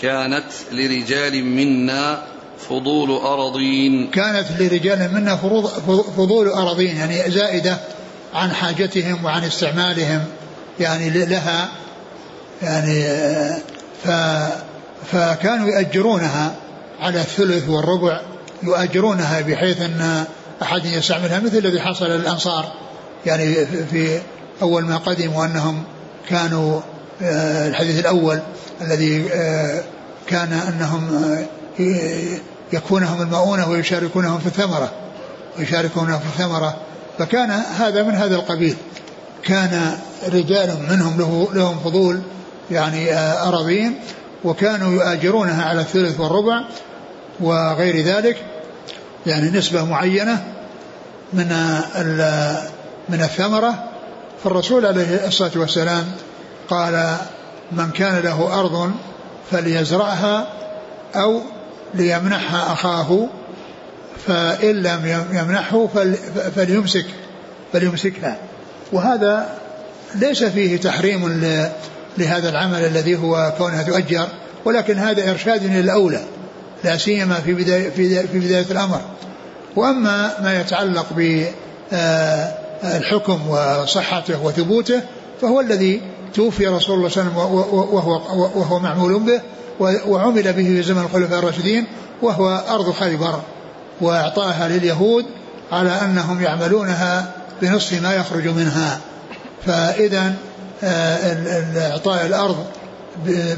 [0.00, 2.22] كانت لرجال منا
[2.68, 4.10] فضول أراضين.
[4.10, 5.36] كانت لرجال منا
[6.16, 7.78] فضول أراضين يعني زائدة
[8.34, 10.24] عن حاجتهم وعن استعمالهم
[10.80, 11.68] يعني لها
[12.62, 13.04] يعني
[14.04, 14.08] ف
[15.12, 16.54] فكانوا يأجرونها
[17.00, 18.20] على الثلث والربع
[18.62, 20.24] يؤجرونها بحيث أن
[20.62, 22.72] أحد يستعملها مثل الذي حصل للأنصار.
[23.26, 24.20] يعني في
[24.62, 25.84] أول ما قدموا أنهم
[26.28, 26.80] كانوا
[27.22, 28.38] آه، الحديث الأول
[28.80, 29.82] الذي آه،
[30.26, 31.24] كان أنهم
[31.80, 32.38] آه،
[32.72, 34.92] يكونهم المؤونة ويشاركونهم في الثمرة
[35.58, 36.76] ويشاركونهم في الثمرة.
[37.18, 38.76] فكان هذا من هذا القبيل.
[39.42, 39.98] كان
[40.32, 42.20] رجال منهم له لهم فضول
[42.70, 43.94] يعني أراضين
[44.44, 46.64] وكانوا يؤاجرونها على الثلث والربع
[47.40, 48.36] وغير ذلك.
[49.26, 50.44] يعني نسبة معينة
[51.32, 51.48] من
[53.08, 53.84] من الثمرة
[54.44, 56.04] فالرسول عليه الصلاة والسلام
[56.70, 57.16] قال
[57.72, 58.92] من كان له أرض
[59.50, 60.46] فليزرعها
[61.14, 61.40] أو
[61.94, 63.28] ليمنحها أخاه
[64.26, 65.86] فإن لم يمنحه
[66.56, 67.06] فليمسك
[67.72, 68.36] فليمسكها.
[68.92, 69.48] وهذا
[70.14, 71.40] ليس فيه تحريم
[72.18, 74.28] لهذا العمل الذي هو كونها تؤجر
[74.64, 76.20] ولكن هذا إرشاد للأولى
[76.84, 77.90] لا سيما في بداية,
[78.26, 79.00] في بداية الأمر.
[79.76, 81.06] وأما ما يتعلق
[81.92, 85.02] بالحكم آه، وصحته وثبوته
[85.40, 86.00] فهو الذي
[86.34, 88.12] توفي رسول الله صلى الله عليه وسلم وهو,
[88.60, 89.40] وهو معمول به
[90.06, 91.86] وعمل به في زمن الخلفاء الراشدين
[92.22, 93.40] وهو أرض خيبر.
[94.00, 95.24] وإعطاها لليهود
[95.72, 99.00] على أنهم يعملونها بنصف ما يخرج منها.
[99.66, 100.34] فإذا
[100.84, 102.66] آه، إعطاء الأرض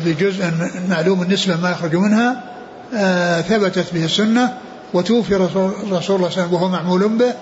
[0.05, 0.53] بجزء
[0.89, 2.56] معلوم النسبة ما يخرج منها آه،
[3.49, 4.59] ثبتت به السنة
[4.95, 7.35] وتوفي رسول الله صلى الله عليه وسلم وهو معمول به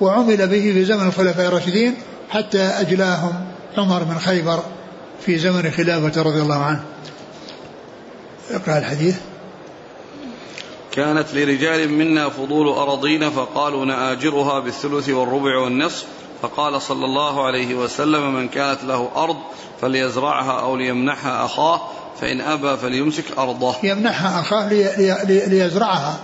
[0.00, 1.94] وعمل به في زمن الخلفاء الراشدين
[2.30, 3.32] حتى أجلاهم
[3.78, 4.62] عمر من خيبر
[5.26, 6.84] في زمن خلافة رضي الله عنه.
[8.50, 9.16] اقرأ الحديث.
[10.92, 16.04] كانت لرجال منا فضول أراضين فقالوا نآجرها بالثلث والربع والنصف.
[16.42, 19.36] فقال صلى الله عليه وسلم من كانت له أرض
[19.80, 21.80] فليزرعها أو ليمنحها أخاه.
[22.24, 23.74] فإن أبى فليمسك أرضه.
[23.82, 24.84] يمنحها أخاه لي
[25.24, 26.18] لي ليزرعها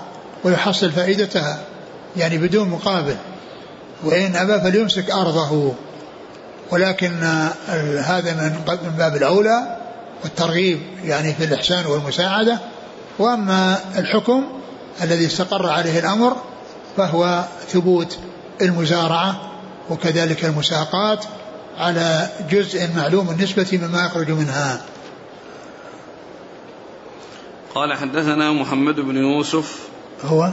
[0.45, 1.61] ويحصل فائدتها
[2.17, 3.17] يعني بدون مقابل.
[4.05, 5.73] وإن أبى فليمسك أرضه.
[6.71, 7.23] ولكن
[7.99, 8.35] هذا
[8.83, 9.77] من باب الأولى
[10.25, 12.59] والترغيب يعني في الإحسان والمساعدة.
[13.19, 14.45] وأما الحكم
[15.03, 16.37] الذي استقر عليه الأمر
[16.97, 18.19] فهو ثبوت
[18.61, 19.41] المزارعة
[19.91, 21.25] وكذلك المساقات
[21.79, 24.81] على جزء معلوم النسبة مما يخرج منها.
[27.75, 29.89] قال حدثنا محمد بن يوسف
[30.25, 30.51] هو؟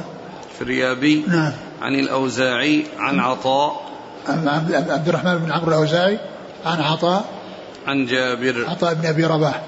[0.59, 1.51] فريابي نعم.
[1.81, 3.81] عن الأوزاعي عن عطاء.
[4.27, 6.19] عبد الرحمن بن عمرو الأوزاعي
[6.65, 7.25] عن عطاء.
[7.87, 8.65] عن جابر.
[8.69, 9.63] عطاء بن أبي رباح.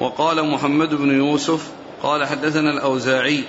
[0.00, 1.70] وقال محمد بن يوسف
[2.02, 3.44] قال حدثنا الأوزاعي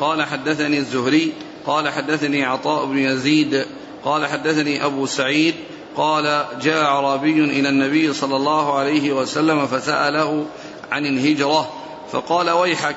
[0.00, 1.32] قال حدثني الزهري
[1.66, 3.66] قال حدثني عطاء بن يزيد
[4.04, 5.54] قال حدثني أبو سعيد
[5.96, 10.46] قال جاء أعرابي إلى النبي صلى الله عليه وسلم فسأله
[10.92, 11.83] عن الهجرة.
[12.14, 12.96] فقال ويحك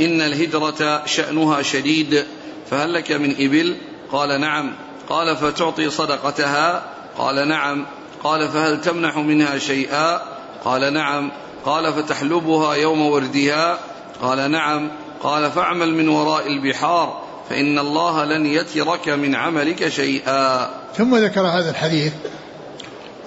[0.00, 2.24] إن الهجرة شأنها شديد
[2.70, 3.76] فهل لك من إبل؟
[4.12, 4.72] قال نعم.
[5.08, 6.82] قال فتعطي صدقتها؟
[7.18, 7.86] قال نعم.
[8.24, 10.22] قال فهل تمنح منها شيئا؟
[10.64, 11.30] قال نعم.
[11.64, 13.78] قال فتحلبها يوم وردها؟
[14.22, 14.90] قال نعم.
[15.22, 20.70] قال فاعمل من وراء البحار فإن الله لن يترك من عملك شيئا.
[20.96, 22.12] ثم ذكر هذا الحديث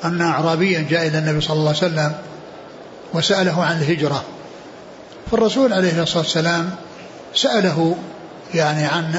[0.05, 2.15] أن أعرابيا جاء إلى النبي صلى الله عليه وسلم
[3.13, 4.23] وسأله عن الهجرة.
[5.31, 6.69] فالرسول عليه الصلاة والسلام
[7.35, 7.95] سأله
[8.53, 9.11] يعني عن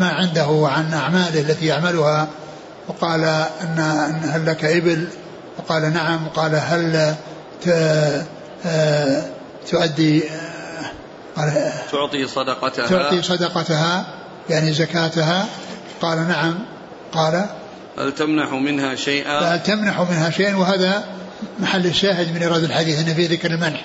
[0.00, 2.28] ما عنده وعن أعماله التي يعملها
[2.88, 3.24] وقال
[3.60, 3.78] أن
[4.24, 5.08] هل لك إبل؟
[5.58, 6.28] وقال نعم.
[6.28, 7.14] قال هل
[9.70, 10.22] تؤدي
[11.36, 14.06] قال تعطي صدقتها؟ تعطي صدقتها
[14.50, 15.46] يعني زكاتها؟
[16.02, 16.58] قال نعم.
[17.12, 17.46] قال
[17.98, 21.04] هل تمنح منها شيئا؟ هل تمنح منها شيئا؟ وهذا
[21.60, 23.84] محل الشاهد من إيراد الحديث أن في ذكر المنح.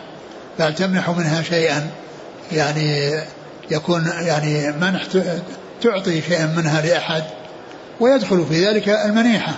[0.58, 1.90] فهل تمنح منها شيئا.
[2.52, 3.20] يعني
[3.72, 5.04] يكون يعني منح
[5.82, 7.24] تعطي شيئا منها لأحد
[8.00, 9.54] ويدخل في ذلك المنيحة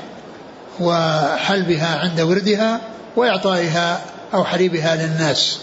[0.80, 2.82] وحلبها عند وردها
[3.16, 4.02] وإعطائها
[4.34, 5.60] أو حليبها للناس.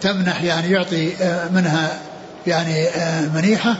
[0.00, 1.98] تمنح يعني يعطي آه، منها
[2.46, 3.76] يعني آه، منيحة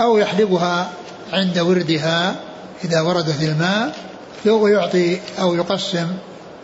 [0.00, 0.90] أو يحلبها
[1.32, 2.34] عند وردها
[2.84, 3.94] إذا وردت الماء
[4.46, 6.06] ويعطي أو يقسم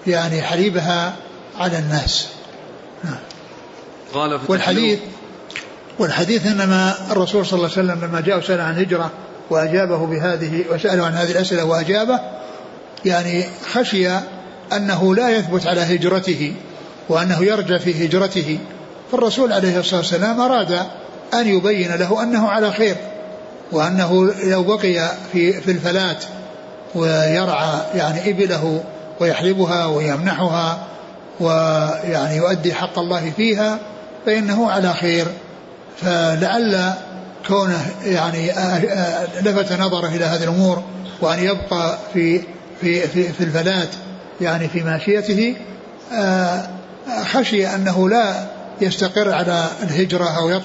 [0.06, 1.12] يعني حليبها
[1.58, 2.26] على الناس.
[3.04, 3.18] نعم.
[4.14, 4.98] قال والحديث
[5.98, 9.10] والحديث إنما الرسول صلى الله عليه وسلم لما جاء وسأل عن الهجرة
[9.50, 12.20] وأجابه بهذه وساله عن هذه الأسئلة وأجابه
[13.04, 14.10] يعني خشي
[14.72, 16.54] أنه لا يثبت على هجرته
[17.08, 18.58] وأنه يرجع في هجرته.
[19.12, 20.72] فالرسول عليه الصلاة والسلام أراد
[21.34, 22.96] أن يبين له أنه على خير
[23.72, 26.24] وأنه لو بقي في في الفلات
[26.94, 28.84] ويرعى يعني إبله
[29.20, 30.86] ويحلبها ويمنحها
[31.40, 33.78] ويعني يؤدي حق الله فيها
[34.28, 35.26] فإنه على خير.
[36.00, 36.92] فلعل
[37.48, 38.52] كونه يعني
[39.42, 40.82] لفت نظره إلى هذه الأمور
[41.20, 42.40] وأن يبقى في
[42.80, 43.88] في في, في الفلات
[44.40, 45.56] يعني في ماشيته
[47.24, 48.46] خشي أنه لا
[48.80, 50.60] يستقر على الهجرة أو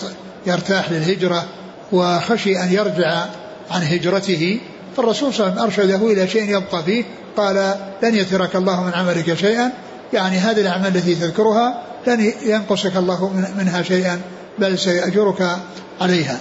[0.46, 1.46] يرتاح للهجرة
[1.92, 3.26] وخشي أن يرجع
[3.72, 4.60] عن هجرته.
[4.98, 7.04] فالرسول صلى الله عليه وسلم أرشده إلى شيء يبقى فيه
[7.38, 9.72] قال لن يترك الله من عملك شيئا.
[10.14, 14.22] يعني هذه الأعمال التي تذكرها لن ينقصك الله منها شيئا
[14.60, 15.58] بل سيأجرك
[16.02, 16.40] عليها.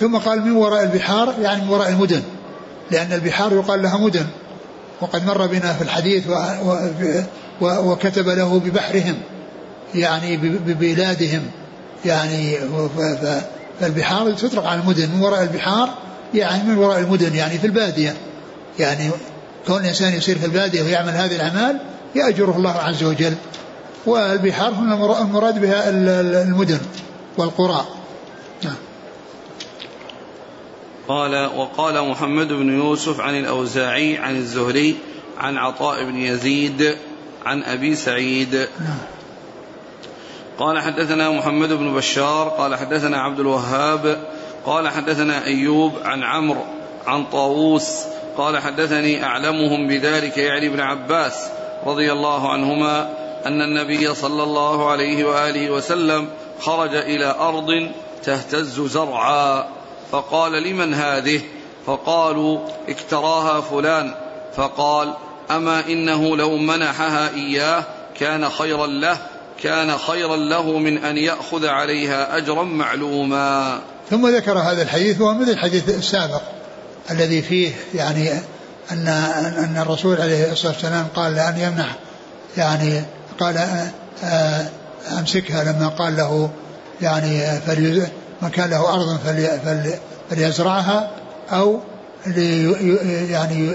[0.00, 2.22] ثم قال من وراء البحار؟ يعني من وراء المدن.
[2.90, 4.26] لأن البحار يقال لها مدن.
[5.00, 6.24] وقد مر بنا في الحديث
[7.60, 9.14] وكتب له ببحرهم
[9.94, 11.42] يعني ببلادهم.
[12.04, 12.56] يعني
[13.80, 15.10] فالبحار تطلق على المدن.
[15.10, 15.88] من وراء البحار؟
[16.34, 18.14] يعني من وراء المدن يعني في البادية.
[18.78, 19.10] يعني
[19.66, 21.78] كون الإنسان يصير في البادية ويعمل هذه الأعمال
[22.14, 23.34] يأجره الله عز وجل.
[24.06, 25.90] والبحار هنا المراد بها
[26.42, 26.80] المدن
[27.38, 27.84] والقرى.
[28.64, 28.74] نعم.
[31.08, 34.96] قال وقال محمد بن يوسف عن الأوزاعي عن الزهري
[35.38, 36.96] عن عطاء بن يزيد
[37.46, 38.54] عن أبي سعيد.
[38.54, 38.98] نعم.
[40.58, 44.28] قال حدثنا محمد بن بشار قال حدثنا عبد الوهاب
[44.66, 46.64] قال حدثنا أيوب عن عمرو
[47.06, 48.04] عن طاووس
[48.36, 51.48] قال حدثني أعلمهم بذلك يعني ابن عباس
[51.86, 56.28] رضي الله عنهما أن النبي صلى الله عليه وآله وسلم
[56.60, 57.90] خرج إلى أرض
[58.24, 59.68] تهتز زرعا.
[60.12, 61.40] فقال لمن هذه؟
[61.86, 64.14] فقالوا اكتراها فلان.
[64.56, 65.14] فقال
[65.50, 67.84] أما إنه لو منحها إياه
[68.20, 69.18] كان خيرا له
[69.62, 73.80] كان خيرا له من أن يأخذ عليها أجرا معلوما.
[74.10, 76.42] ثم ذكر هذا الحديث وهو مثل الحديث السابق
[77.10, 78.32] الذي فيه يعني
[78.92, 79.08] أن
[79.58, 81.96] أن الرسول عليه الصلاة والسلام قال لأن يمنح
[82.56, 83.04] يعني
[83.40, 83.56] قال
[84.24, 84.66] آه،
[85.18, 86.50] أمسكها لما قال له
[87.00, 88.06] يعني فلي
[88.42, 89.60] من كان له أرض فلي
[90.30, 91.10] فليزرعها
[91.52, 91.80] أو
[93.30, 93.72] يعني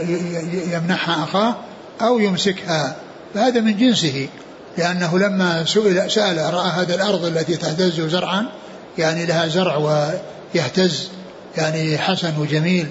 [0.73, 1.55] يمنحها أخاه
[2.01, 2.95] أو يمسكها.
[3.33, 4.27] فهذا من جنسه
[4.77, 8.45] لأنه لما سئل سأل رأى هذه الأرض التي تهتز زرعا
[8.97, 11.09] يعني لها زرع ويهتز
[11.57, 12.89] يعني حسن وجميل.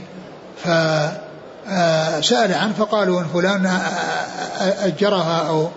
[0.65, 3.81] فسأل عنه فقالوا إن فلان
[4.61, 5.69] أجرها أو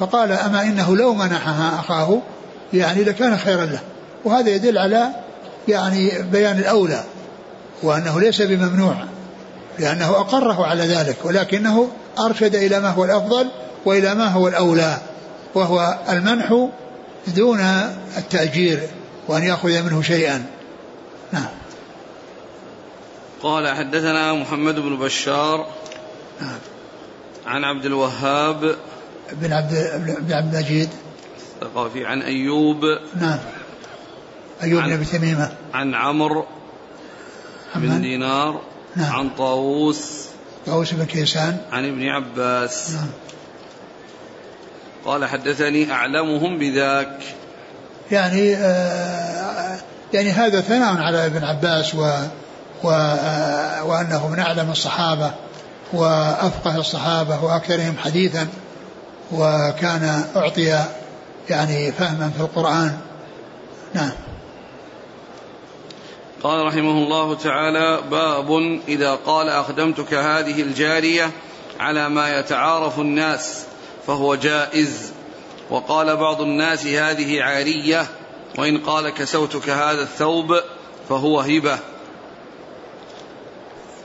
[0.00, 2.22] فقال أما إنه لو منحها أخاه
[2.72, 3.80] يعني لكان خيرا له.
[4.24, 5.08] وهذا يدل على
[5.68, 7.04] يعني بيان الأولى
[7.82, 8.94] وأنه ليس بممنوع
[9.78, 11.88] لأنه أقره على ذلك ولكنه
[12.18, 13.48] أرشد إلى ما هو الأفضل
[13.84, 14.98] وإلى ما هو الأولى
[15.54, 16.68] وهو المنح
[17.26, 17.60] دون
[18.16, 18.80] التأجير
[19.28, 20.46] وأن يأخذ منه شيئا.
[21.32, 21.48] نعم.
[23.42, 25.66] قال حدثنا محمد بن بشار
[26.40, 26.58] نعم.
[27.46, 28.76] عن عبد الوهاب
[29.32, 29.72] بن عبد
[30.20, 30.88] بن عبد المجيد.
[31.62, 32.84] الثقافي عن أيوب.
[33.20, 33.38] نعم.
[34.62, 35.52] أيوب بن أبي تميمة.
[35.74, 36.46] عن عمرو
[37.74, 38.60] بن دينار.
[38.96, 39.12] نعم.
[39.12, 40.26] عن طاووس.
[40.66, 41.58] طاووس بن كيسان.
[41.72, 42.90] عن ابن عباس.
[42.90, 43.08] نعم.
[45.04, 47.18] قال حدثني أعلمهم بذاك.
[48.10, 49.78] يعني آه
[50.12, 52.10] يعني هذا ثناء على ابن عباس و,
[52.82, 55.34] و آه وأنه من أعلم الصحابة
[55.92, 58.48] وأفقه الصحابة وأكثرهم حديثا.
[59.32, 60.84] وكان أعطي
[61.50, 62.98] يعني فهما في القرآن.
[63.94, 64.10] نعم.
[66.42, 71.30] قال رحمه الله تعالى باب إذا قال أخدمتك هذه الجارية
[71.80, 73.64] على ما يتعارف الناس
[74.06, 75.12] فهو جائز.
[75.70, 78.06] وقال بعض الناس هذه عارية
[78.58, 80.60] وإن قال كسوتك هذا الثوب
[81.08, 81.78] فهو هبة.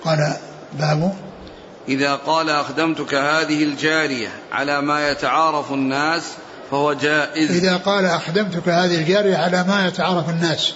[0.06, 0.34] قال
[0.74, 1.25] باب
[1.90, 6.24] إذا قال أخدمتك هذه الجارية على ما يتعارف الناس
[6.72, 7.52] فهو جائز.
[7.52, 10.74] إذا قال أخدمتك هذه الجارية على ما يتعارف الناس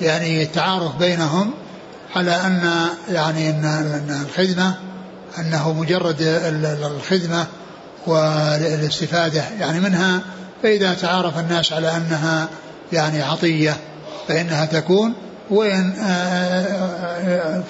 [0.00, 1.54] يعني التعارف بينهم
[2.16, 4.74] على أن يعني أن الخدمة
[5.38, 6.16] أنه مجرد
[6.82, 7.46] الخدمة
[8.06, 10.20] والاستفادة يعني منها
[10.62, 12.48] فإذا تعارف الناس على أنها
[12.92, 13.76] يعني عطية
[14.28, 15.14] فإنها تكون
[15.50, 15.92] وإن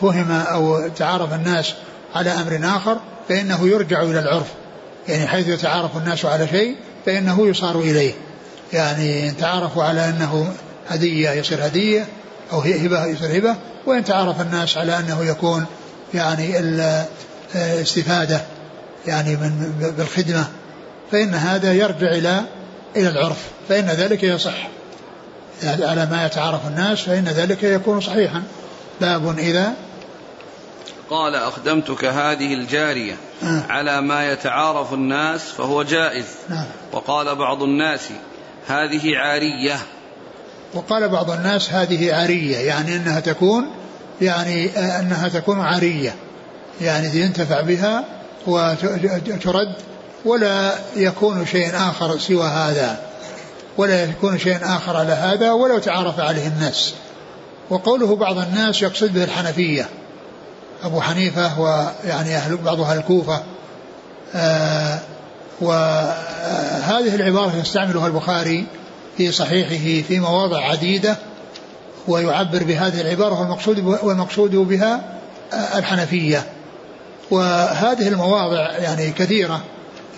[0.01, 1.75] فهم أو تعارف الناس
[2.15, 2.99] على أمر آخر
[3.29, 4.47] فإنه يرجع إلى العرف.
[5.09, 8.13] يعني حيث يتعارف الناس على شيء فإنه يصار إليه.
[8.73, 10.53] يعني إن تعارفوا على أنه
[10.89, 12.07] هدية يصير هدية
[12.53, 13.57] أو هبة يصير هبة
[13.87, 15.67] وإن تعارف الناس على أنه يكون
[16.15, 16.59] يعني
[17.55, 18.41] الاستفادة
[19.07, 20.45] يعني من بالخدمة
[21.13, 22.43] فإن هذا يرجع إلى
[22.97, 23.39] إلى العرف.
[23.69, 24.69] فإن ذلك يصح.
[25.65, 28.43] على ما يتعارف الناس فإن ذلك يكون صحيحا.
[29.01, 29.73] باب إذا
[31.11, 33.63] قال أخدمتك هذه الجارية آه.
[33.69, 36.27] على ما يتعارف الناس فهو جائز.
[36.51, 36.67] آه.
[36.93, 38.01] وقال بعض الناس
[38.69, 39.77] هذه عارية.
[40.75, 43.71] وقال بعض الناس هذه عارية يعني أنها تكون
[44.21, 46.15] يعني أنها تكون عارية.
[46.81, 48.05] يعني ينتفع بها
[48.47, 49.75] وترد
[50.25, 53.01] ولا يكون شيء آخر سوى هذا.
[53.77, 56.95] ولا يكون شيء آخر على هذا ولو تعارف عليه الناس.
[57.71, 59.89] وقوله بعض الناس يقصد به الحنفية.
[60.85, 63.43] أبو حنيفة ويعني أهل بعض أهل الكوفة
[64.35, 64.99] آه
[65.61, 68.67] وهذه العبارة يستعملها البخاري
[69.17, 71.17] في صحيحه في مواضع عديدة
[72.09, 75.01] ويعبر بهذه العبارة والمقصود والمقصود بها
[75.53, 76.47] الحنفية.
[77.31, 79.61] وهذه المواضع يعني كثيرة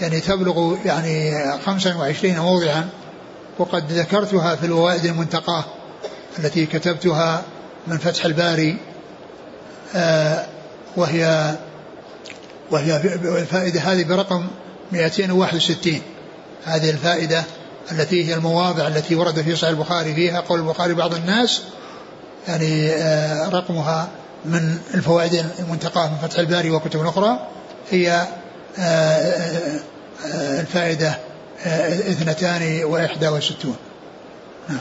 [0.00, 1.32] يعني تبلغ يعني
[1.66, 2.88] 25 موضعا
[3.58, 5.64] وقد ذكرتها في الوائد المنتقاة
[6.38, 7.42] التي كتبتها
[7.86, 8.89] من فتح الباري آه،
[10.97, 11.55] وهي
[12.70, 12.97] وهي
[13.38, 14.47] الفائدة هذه برقم
[14.93, 16.03] 261
[16.64, 17.45] هذه الفائدة
[17.93, 21.62] التي هي المواضع التي ورد في صحيح البخاري فيها قول البخاري بعض الناس
[22.49, 24.09] يعني آه، رقمها
[24.45, 27.47] من الفوائد المنتقاة من فتح الباري وكتب أخرى
[27.91, 28.26] هي
[28.78, 29.80] آه،
[30.61, 31.18] الفائدة
[32.11, 33.76] اثنتان وإحدى وستون.
[34.68, 34.78] نعم.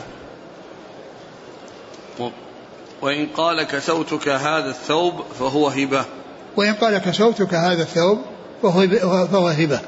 [3.01, 6.05] وإن قال كسوتك هذا الثوب فهو هبة.
[6.57, 8.21] وإن قال كسوتك هذا الثوب
[8.61, 8.87] فهو
[9.27, 9.79] فهو هبة.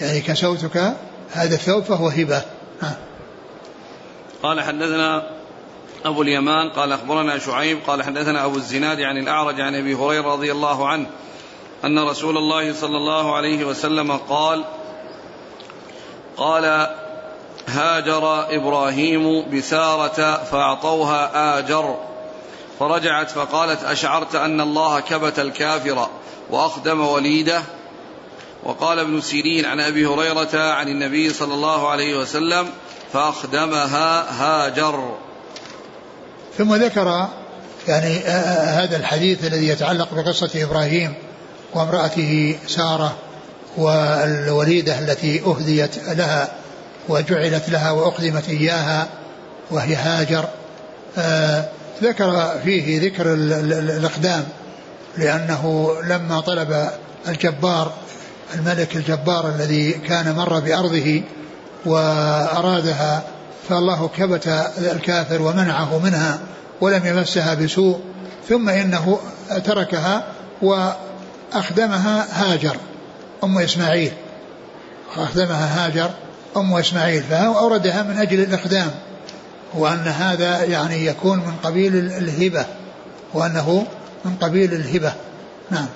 [0.00, 0.76] يعني كسوتك
[1.32, 2.42] هذا الثوب فهو هبة.
[2.82, 2.96] ها.
[4.42, 5.38] قال حدثنا
[6.04, 10.52] أبو اليمان قال أخبرنا شعيب قال حدثنا أبو الزناد عن الأعرج عن أبي هريرة رضي
[10.52, 11.06] الله عنه
[11.84, 14.64] أن رسول الله صلى الله عليه وسلم قال
[16.36, 16.88] قال
[17.66, 22.07] هاجر إبراهيم بسارة فأعطوها آجر.
[22.78, 26.08] فرجعت فقالت أشعرت أن الله كبت الكافر
[26.50, 27.62] وأخدم وليده؟
[28.64, 32.68] وقال ابن سيرين عن أبي هريرة عن النبي صلى الله عليه وسلم
[33.12, 35.16] فأخدمها هاجر.
[36.58, 37.28] ثم ذكر
[37.88, 38.18] يعني
[38.78, 41.14] هذا الحديث الذي يتعلق بقصة إبراهيم
[41.74, 43.16] وامرأته سارة
[43.76, 46.48] والوليدة التي أهديت لها
[47.08, 49.08] وجعلت لها وأقدمت إياها
[49.70, 50.44] وهي هاجر.
[51.18, 51.68] آه
[52.02, 54.44] ذكر فيه ذكر الإقدام
[55.18, 56.90] لأنه لما طلب
[57.28, 57.92] الجبار
[58.54, 61.22] الملك الجبار الذي كان مر بأرضه
[61.86, 63.22] وأرادها
[63.68, 64.46] فالله كبت
[64.78, 66.38] الكافر ومنعه منها
[66.80, 68.00] ولم يمسها بسوء
[68.48, 69.18] ثم إنه
[69.64, 70.24] تركها
[70.62, 72.76] وأخدمها هاجر
[73.44, 74.12] أم إسماعيل.
[75.16, 76.10] أخدمها هاجر
[76.56, 78.90] أم إسماعيل فأوردها من أجل الإقدام.
[79.74, 82.66] وأن هذا يعني يكون من قبيل الهبة
[83.34, 83.86] وأنه
[84.24, 85.12] من قبيل الهبة.
[85.70, 85.86] نعم.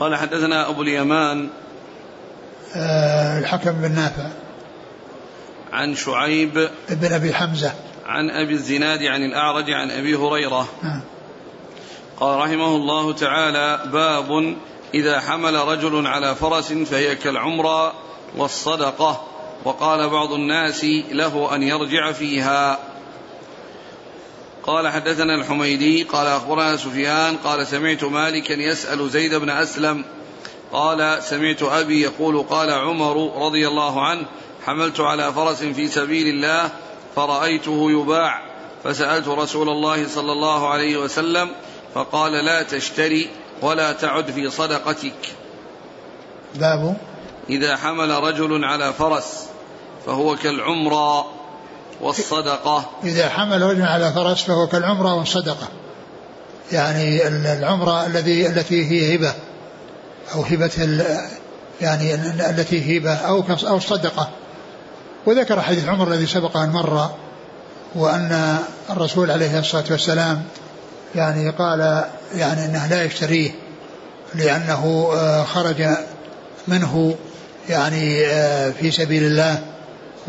[0.00, 1.48] قال حدثنا أبو اليمان
[2.76, 4.28] آه الحكم بن نافع.
[5.72, 7.72] عن شعيب بن أبي حمزة.
[8.06, 10.68] عن أبي الزناد عن الأعرج عن أبي هريرة.
[10.82, 11.00] نعم.
[12.20, 14.56] قال رحمه الله تعالى باب
[14.94, 17.92] إذا حمل رجل على فرس فهي كالعمرة
[18.36, 19.29] والصدقة.
[19.64, 22.78] وقال بعض الناس له أن يرجع فيها.
[24.62, 30.04] قال حدثنا الحميدي قال أخبرنا سفيان قال سمعت مالكا يسأل زيد بن أسلم
[30.72, 34.26] قال سمعت أبي يقول قال عمر رضي الله عنه
[34.66, 36.70] حملت على فرس في سبيل الله
[37.16, 38.42] فرأيته يباع
[38.84, 41.50] فسألت رسول الله صلى الله عليه وسلم
[41.94, 43.28] فقال لا تشتري
[43.62, 45.34] ولا تعد في صدقتك.
[46.54, 46.96] باب.
[47.50, 49.49] إذا حمل رجل على فرس
[50.06, 51.26] فهو كالعمرة
[52.00, 52.84] والصدقة.
[53.04, 55.68] إذا حمل رجل على فرس فهو كالعمرة والصدقة.
[56.72, 59.34] يعني العمرة الذي التي هي هبة.
[60.34, 61.04] أو هبة
[61.80, 62.14] يعني
[62.50, 63.14] التي هبة.
[63.14, 64.28] أو أو الصدقة
[65.26, 67.10] وذكر حديث عمر الذي سبق أن مر.
[67.94, 68.58] وأن
[68.90, 70.42] الرسول عليه الصلاة والسلام
[71.14, 73.50] يعني قال يعني أنه لا يشتريه.
[74.34, 75.86] لأنه آه، خرج
[76.68, 77.14] منه
[77.68, 79.69] يعني آه، في سبيل الله.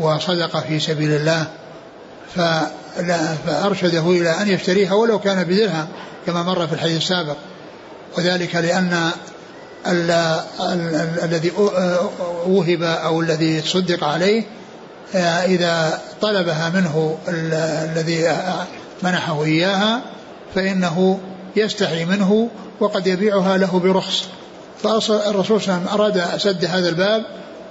[0.00, 1.46] وصدق في سبيل الله
[3.46, 5.88] فأرشده إلى أن يشتريها ولو كان بدرهم
[6.26, 7.36] كما مر في الحديث السابق.
[8.18, 9.10] وذلك لأن
[11.22, 11.52] الذي
[12.46, 14.44] وهب أو الذي صدق عليه
[15.44, 18.36] إذا طلبها منه الذي
[19.02, 20.00] منحه إياها
[20.54, 21.20] فإنه
[21.56, 22.48] يستحي منه
[22.80, 24.24] وقد يبيعها له برخص.
[24.82, 27.22] فالرسول صلى الله عليه وسلم أراد سد هذا الباب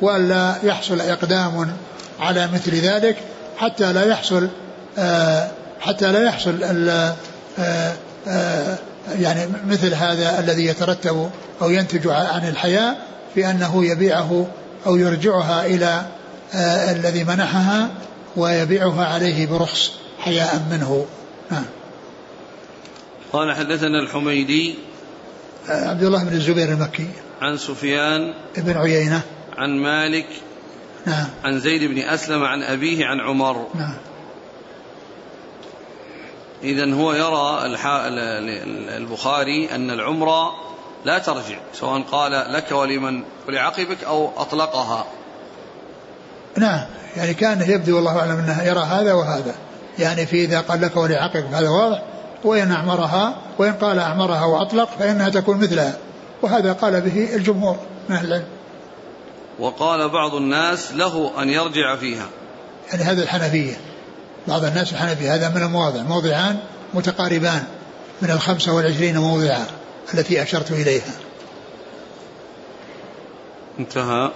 [0.02, 1.74] وألا يحصل إقدام
[2.22, 3.18] على مثل ذلك
[3.58, 4.48] حتى لا يحصل
[4.98, 7.16] آه، حتى لا يحصل آه،
[8.28, 8.78] آه،
[9.20, 11.30] يعني مثل هذا الذي يترتب
[11.62, 12.96] أو ينتج عن الحياة
[13.36, 14.48] في أنه يبيعه
[14.86, 16.06] أو يرجعها إلى
[16.92, 17.90] الذي منحها
[18.38, 21.06] ويبيعها عليه برخص حياء منه.
[21.52, 21.66] نعم
[23.34, 24.76] قال حدثنا الحميدي
[25.70, 27.08] عبد الله بن الزبير المكي
[27.42, 29.22] عن سفيان بن عيينة
[29.58, 30.28] عن مالك
[31.06, 31.28] نعم.
[31.44, 33.68] عن زيد بن أسلم عن أبيه عن عمر.
[33.76, 33.94] نعم.
[36.64, 37.76] إذا هو يرى
[38.98, 40.52] البخاري أن العمرة
[41.06, 45.06] لا ترجع سواء قال لك ولمن ولعقبك أو أطلقها.
[46.58, 46.86] نعم.
[47.18, 49.56] يعني كان يبدو والله أعلم أنه يرى هذا وهذا.
[50.00, 52.04] يعني في إذا قال لك ولعقبك هذا واضح.
[52.44, 55.98] وإن أعمرها وإن قال أعمرها وأطلق فإنها تكون مثلها.
[56.42, 57.78] وهذا قال به الجمهور
[58.10, 58.46] من أهل العلم.
[59.60, 62.30] وقال بعض الناس له أن يرجع فيها.
[62.92, 63.78] يعني هذا الحنفية.
[64.48, 66.04] بعض الناس الحنفية هذا من المواضع.
[66.04, 66.60] موضعان
[66.94, 67.64] متقاربان
[68.22, 69.66] من الخمسة والعشرين موضعا
[70.14, 71.14] التي أشرت إليها.
[73.80, 74.32] انتهى.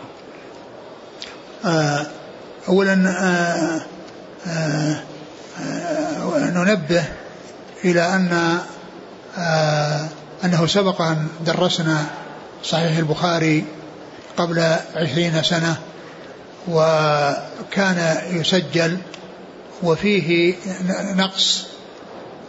[1.66, 2.06] آه
[2.70, 3.82] أولا آه
[4.48, 5.02] آه
[5.60, 7.06] آه ننبه
[7.86, 8.60] إلى أن
[9.38, 10.08] آه
[10.44, 12.06] أنه سبق أن درسنا
[12.64, 13.66] صحيح البخاري
[14.38, 15.78] قبل عشرين سنة
[16.68, 18.98] وكان يسجل
[19.84, 20.54] وفيه
[21.16, 21.66] نقص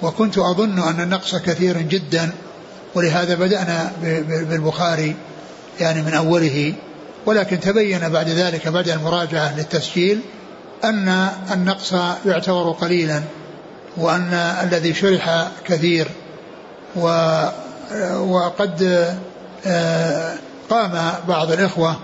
[0.02, 2.30] وكنت أظن أن النقص كثير جدا
[2.94, 5.16] ولهذا بدأنا بالبخاري
[5.80, 6.74] يعني من أوله
[7.26, 10.20] ولكن تبين بعد ذلك بعد المراجعة للتسجيل
[10.84, 11.94] أن النقص
[12.26, 13.22] يعتبر قليلا
[13.96, 14.32] وأن
[14.62, 16.08] الذي شرح كثير
[16.96, 17.08] و
[18.16, 18.82] وقد
[19.66, 20.34] آه،
[20.70, 21.96] قام بعض الإخوة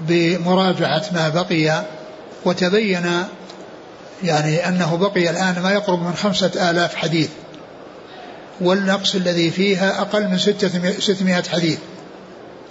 [0.00, 1.84] بمراجعة ما بقي
[2.44, 3.24] وتبين
[4.22, 7.28] يعني أنه بقي الآن ما يقرب من خمسة آلاف حديث
[8.60, 10.38] والنقص الذي فيها أقل من
[10.98, 11.78] ستمائة حديث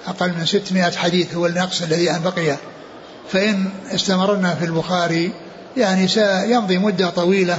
[0.07, 2.55] أقل من ستمائة حديث هو النقص الذي أن بقي.
[3.31, 5.31] فإن استمرنا في البخاري
[5.77, 7.57] يعني سيمضي مدة طويلة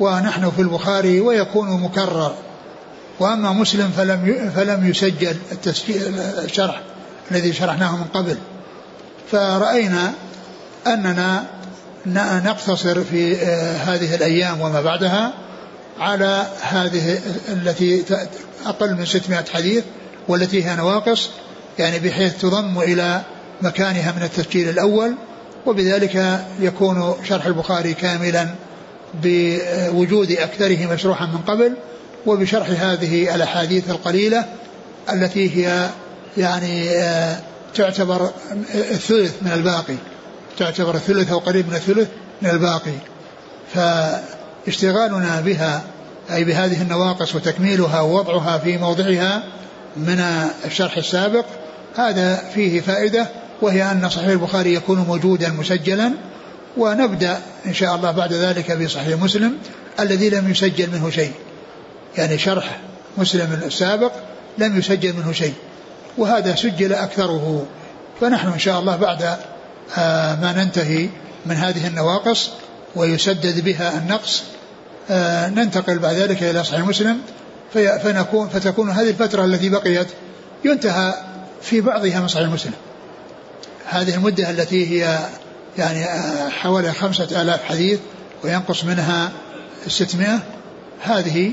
[0.00, 2.34] ونحن في البخاري ويكون مكرر
[3.20, 6.82] وأما مسلم فلم فلم يسجل التسجيل الشرح.
[7.30, 8.36] الذي شرحناه من قبل.
[9.32, 10.12] فرأينا
[10.86, 11.44] أننا
[12.44, 15.32] نقتصر في آه، هذه الأيام وما بعدها
[15.98, 17.18] على هذه
[17.48, 18.04] التي
[18.66, 19.84] أقل من 600 حديث
[20.28, 21.30] والتي هي نواقص
[21.78, 23.22] يعني بحيث تضم إلى
[23.62, 25.14] مكانها من التسجيل الأول
[25.66, 28.48] وبذلك يكون شرح البخاري كاملا
[29.22, 31.72] بوجود أكثره مشروحا من قبل
[32.26, 34.44] وبشرح هذه الأحاديث القليلة
[35.12, 35.88] التي هي
[36.38, 37.40] يعني آه،
[37.74, 38.30] تعتبر
[38.74, 39.96] الثلث من الباقي.
[40.58, 42.08] تعتبر الثلث أو قريب من الثلث
[42.42, 42.94] من الباقي.
[43.74, 45.82] فاشتغالنا بها
[46.32, 49.42] أي بهذه النواقص وتكميلها ووضعها في موضعها
[49.96, 50.20] من
[50.64, 51.44] الشرح السابق
[51.96, 53.26] هذا فيه فائدة
[53.62, 56.12] وهي أن صحيح البخاري يكون موجودا مسجلا
[56.76, 59.58] ونبدأ إن شاء الله بعد ذلك بصحيح مسلم
[60.00, 61.32] الذي لم يسجل منه شيء.
[62.18, 62.80] يعني شرح
[63.18, 64.12] مسلم السابق
[64.58, 65.54] لم يسجل منه شيء.
[66.18, 67.66] وهذا سجل أكثره.
[68.20, 69.22] فنحن إن شاء الله بعد
[69.96, 71.08] آه، ما ننتهي
[71.46, 72.50] من هذه النواقص
[72.96, 74.42] ويسدد بها النقص
[75.10, 77.20] آه، ننتقل بعد ذلك إلى صحيح مسلم
[77.74, 80.06] فنكون فتكون هذه الفترة التي بقيت
[80.64, 81.14] ينتهى
[81.62, 82.72] في بعضها من صحيح مسلم.
[83.88, 85.18] هذه المدة التي هي
[85.78, 87.98] يعني آه، حوالي خمسة آلاف حديث
[88.44, 89.32] وينقص منها
[89.88, 90.38] ستمائة
[91.02, 91.52] هذه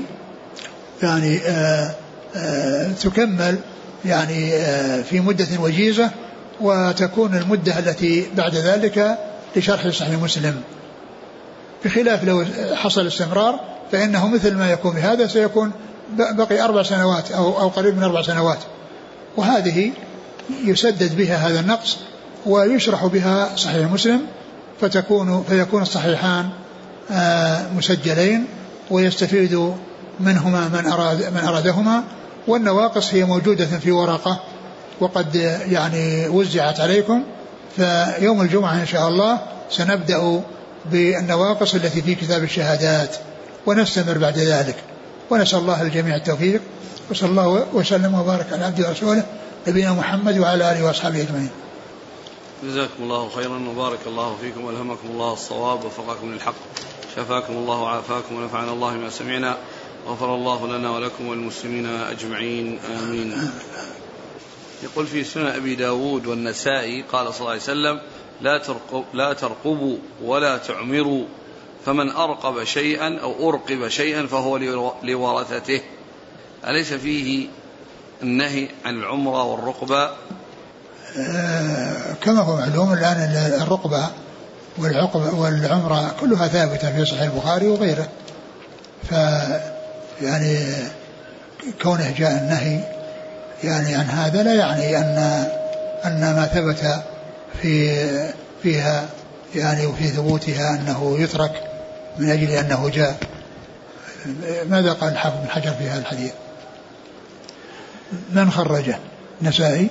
[1.02, 1.94] يعني آآ
[2.36, 3.58] آآ تكمل
[4.06, 4.50] يعني
[5.02, 6.10] في مدة وجيزة
[6.60, 9.18] وتكون المدة التي بعد ذلك
[9.56, 10.60] لشرح صحيح مسلم.
[11.84, 12.44] بخلاف لو
[12.74, 13.60] حصل استمرار
[13.92, 15.72] فإنه مثل ما يكون بهذا سيكون
[16.12, 18.58] بقي أربع سنوات أو, أو قريب من أربع سنوات.
[19.36, 19.92] وهذه
[20.64, 21.96] يسدد بها هذا النقص
[22.46, 24.20] ويشرح بها صحيح مسلم
[24.80, 26.48] فتكون فيكون الصحيحان
[27.10, 28.46] آه، مسجلين
[28.90, 29.72] ويستفيد
[30.20, 32.02] منهما من أراد من أرادهما.
[32.48, 34.40] والنواقص هي موجودة في ورقة
[35.00, 35.34] وقد
[35.70, 37.22] يعني وزعت عليكم
[37.76, 39.38] فيوم الجمعة إن شاء الله
[39.70, 40.42] سنبدأ
[40.90, 43.16] بالنواقص التي في كتاب الشهادات
[43.66, 44.76] ونستمر بعد ذلك.
[45.30, 46.60] ونسأل الله الجميع التوفيق
[47.10, 49.22] وصلى الله وسلم وبارك على عبده ورسوله
[49.68, 51.50] نبينا محمد وعلى آله وأصحابه أجمعين.
[52.64, 56.54] جزاكم الله خيرا وبارك الله فيكم والهمكم الله الصواب ووفقكم للحق
[57.16, 59.56] شفاكم الله وعافاكم ونفعنا الله ما سمعنا.
[60.06, 63.50] غفر الله لنا ولكم والمسلمين أجمعين آمين.
[64.82, 68.00] يقول في سنن أبي داود والنسائي قال صلى الله عليه وسلم
[68.40, 71.24] لا, ترقب لا ترقبوا ولا تعمروا
[71.86, 74.56] فمن أرقب شيئا أو أرقب شيئا فهو
[75.02, 75.80] لورثته.
[76.66, 77.48] أليس فيه
[78.22, 80.10] النهي عن العمرة والرقبة؟
[81.18, 83.16] آه كما هو معلوم الآن
[83.62, 84.08] الرقبة
[84.78, 88.08] والعقبة والعمرة كلها ثابتة في صحيح البخاري وغيره.
[89.10, 89.14] ف
[90.22, 90.66] يعني
[91.82, 92.80] كونه جاء النهي
[93.64, 95.16] يعني عن هذا لا يعني أن
[96.04, 97.04] أن ما ثبت
[97.62, 97.96] في
[98.62, 99.08] فيها
[99.54, 101.62] يعني وفي ثبوتها أنه يترك
[102.18, 103.18] من أجل أنه جاء.
[104.68, 106.32] ماذا قال الحافظ بن حجر في هذا الحديث؟
[108.32, 108.98] من خرجه؟
[109.42, 109.88] النسائي.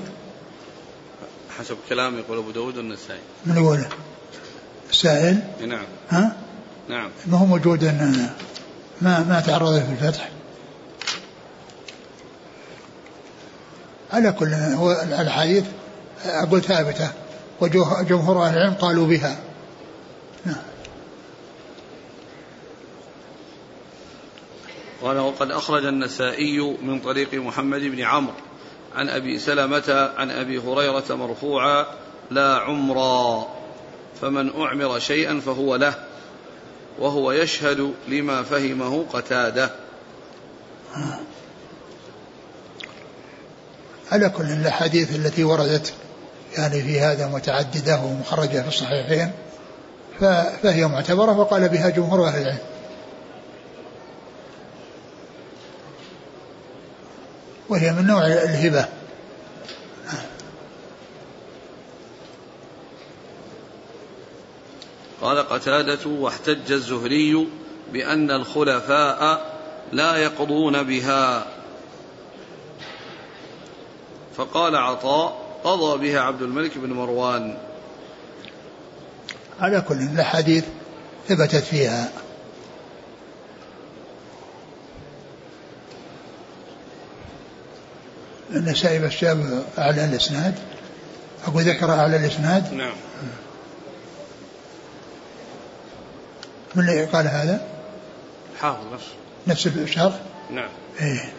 [1.59, 3.85] حسب كلام يقول أبو داود النسائي من يقول
[4.89, 5.85] السائل؟ نعم.
[6.09, 6.35] ها؟
[6.89, 7.09] نعم.
[7.25, 7.83] ما هو موجود
[9.01, 10.29] ما ما تعرض في الفتح.
[14.13, 15.65] على كل هو الحديث
[16.25, 17.09] أقول ثابتة
[17.61, 19.37] وجمهور أهل العلم قالوا بها.
[20.45, 20.55] نعم.
[25.01, 28.33] قال وقد أخرج النسائي من طريق محمد بن عمرو
[28.95, 31.85] عن أبي سلمة عن أبي هريرة مرفوعا
[32.31, 33.47] لا عمرا
[34.21, 36.04] فمن أعمر شيئا فهو له.
[36.99, 39.69] وهو يشهد لما فهمه قتاده.
[44.11, 45.93] على كل الأحاديث التي وردت
[46.57, 49.31] يعني في هذا متعددة ومخرجة في الصحيحين
[50.63, 52.57] فهي معتبرة وقال بها جمهور أهل العلم.
[57.69, 58.87] وهي من نوع الهبة.
[65.25, 67.47] قال قتادة واحتج الزهري
[67.93, 69.51] بأن الخلفاء
[69.91, 71.47] لا يقضون بها.
[74.37, 77.57] فقال عطاء قضى بها عبد الملك بن مروان.
[79.59, 80.65] على كل الأحاديث
[81.27, 82.11] ثبتت فيها.
[88.51, 90.55] النسائي بس جاب أعلى الإسناد
[91.47, 92.93] أقول ذكر أعلى الإسناد؟ نعم.
[96.75, 97.67] من اللي قال هذا؟
[98.61, 98.93] حافظ.
[98.93, 99.11] نفسه
[99.47, 100.19] نفس الشرح؟
[100.51, 100.69] نعم.
[101.01, 101.33] إيه.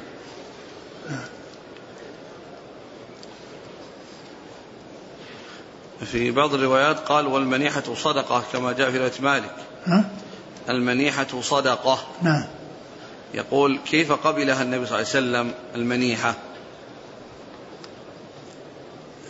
[6.04, 9.54] في بعض الروايات قال والمنيحة صدقة كما جاء في رواية مالك.
[9.86, 10.04] ها؟
[10.68, 11.98] المنيحة صدقة.
[12.22, 12.46] نعم.
[13.34, 16.34] يقول كيف قبلها النبي صلى الله عليه وسلم المنيحة؟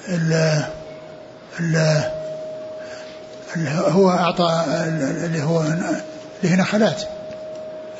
[0.08, 0.32] ال
[1.60, 1.76] ال
[3.68, 4.64] هو أعطى
[5.24, 5.62] اللي هو
[6.42, 7.02] اللي نخلات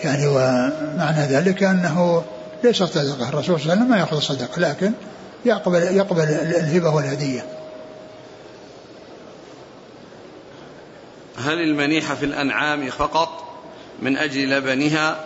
[0.05, 2.24] يعني ومعنى ذلك أنه
[2.64, 3.28] ليس صدقة.
[3.28, 4.92] الرسول صلى الله عليه وسلم ما يأخذ الصدقة لكن
[5.44, 7.44] يقبل يقبل الهبة والهدية.
[11.38, 13.44] هل المنيحة في الأنعام فقط
[14.03, 15.16] من أجل لبنها؟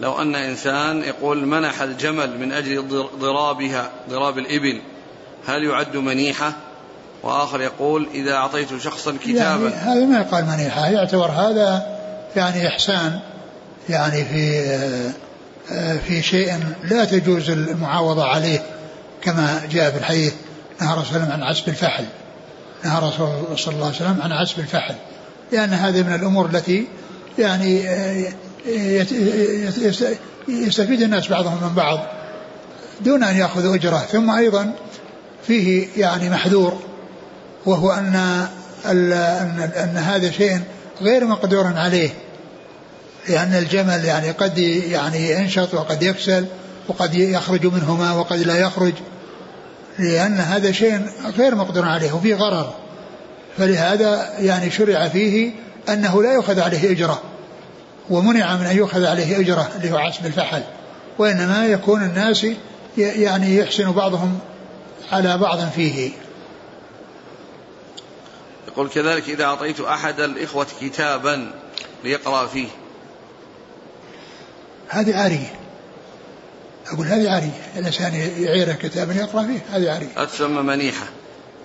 [0.00, 4.80] لو أن إنسان يقول منح الجمل من أجل ضرابها ضراب الإبل
[5.46, 6.52] هل يعد منيحة؟
[7.22, 9.68] وآخر يقول إذا أعطيت شخصا كتابا.
[9.68, 11.98] يعني هذا ما يقال منيحة يعتبر هذا
[12.36, 13.20] يعني إحسان
[13.88, 14.62] يعني في
[16.06, 16.54] في شيء
[16.84, 18.62] لا تجوز المعاوضة عليه
[19.22, 20.32] كما جاء في الحديث
[20.80, 22.04] نهى رسول الله عن عسب الفحل.
[22.84, 24.94] نهى رسول الله صلى الله عليه وسلم عن عسب الفحل.
[25.52, 26.86] لأن هذه من الأمور التي
[27.38, 27.84] يعني
[30.48, 31.98] يستفيد الناس بعضهم من بعض
[33.00, 33.98] دون أن يأخذوا أجرة.
[33.98, 34.72] ثم أيضا
[35.46, 36.78] فيه يعني محذور.
[37.68, 38.14] وهو أن
[38.86, 39.12] أن,
[39.76, 40.60] أن هذا شيء
[41.02, 42.10] غير مقدور عليه.
[43.28, 46.46] لأن الجمل يعني قد يعني ينشط وقد يكسل
[46.88, 48.92] وقد يخرج منهما وقد لا يخرج.
[49.98, 51.00] لأن هذا شيء
[51.38, 52.74] غير مقدور عليه وفيه غرر
[53.58, 55.50] فلهذا يعني شرع فيه
[55.88, 57.22] أنه لا يؤخذ عليه أجرة.
[58.10, 60.62] ومنع من أن يؤخذ عليه أجرة اللي هو عسب الفحل.
[61.18, 62.46] وإنما يكون الناس
[62.96, 64.38] يعني يحسن بعضهم
[65.12, 66.10] على بعض فيه.
[68.78, 71.50] يقول كذلك إذا أعطيت أحد الإخوة كتابا
[72.04, 72.68] ليقرأ فيه.
[74.88, 75.54] هذه عارية.
[76.92, 77.62] أقول هذه عارية.
[77.76, 79.60] الإنسان يعيره كتابا يقرأ فيه.
[79.72, 80.08] هذه عارية.
[80.16, 81.06] أتسمى منيحة.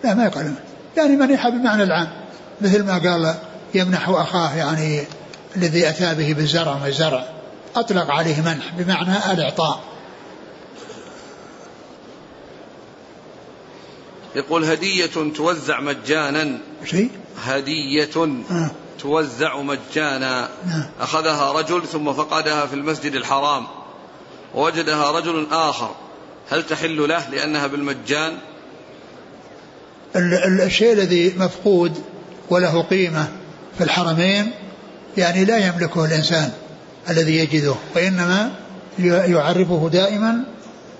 [0.03, 0.53] لا ما يقال
[0.97, 2.07] يعني منيحة بمعنى العام.
[2.61, 3.35] مثل ما قال
[3.73, 5.03] يمنح أخاه يعني
[5.55, 7.25] الذي أتى به بالزرع والزرع
[7.75, 9.83] أطلق عليه منح بمعنى الإعطاء.
[14.35, 16.57] يقول هدية توزع مجانا.
[16.85, 17.09] شيء؟
[17.43, 18.09] هدية
[18.51, 18.71] آه.
[18.99, 20.43] توزع مجانا.
[20.43, 20.89] آه.
[20.99, 23.67] أخذها رجل ثم فقدها في المسجد الحرام.
[24.55, 25.95] ووجدها رجل آخر.
[26.49, 28.37] هل تحل له لأنها بالمجان؟
[30.65, 32.03] الشيء الذي مفقود
[32.49, 33.27] وله قيمة
[33.77, 34.51] في الحرمين
[35.17, 36.51] يعني لا يملكه الإنسان
[37.09, 38.51] الذي يجده وإنما
[38.99, 40.43] يعرفه دائما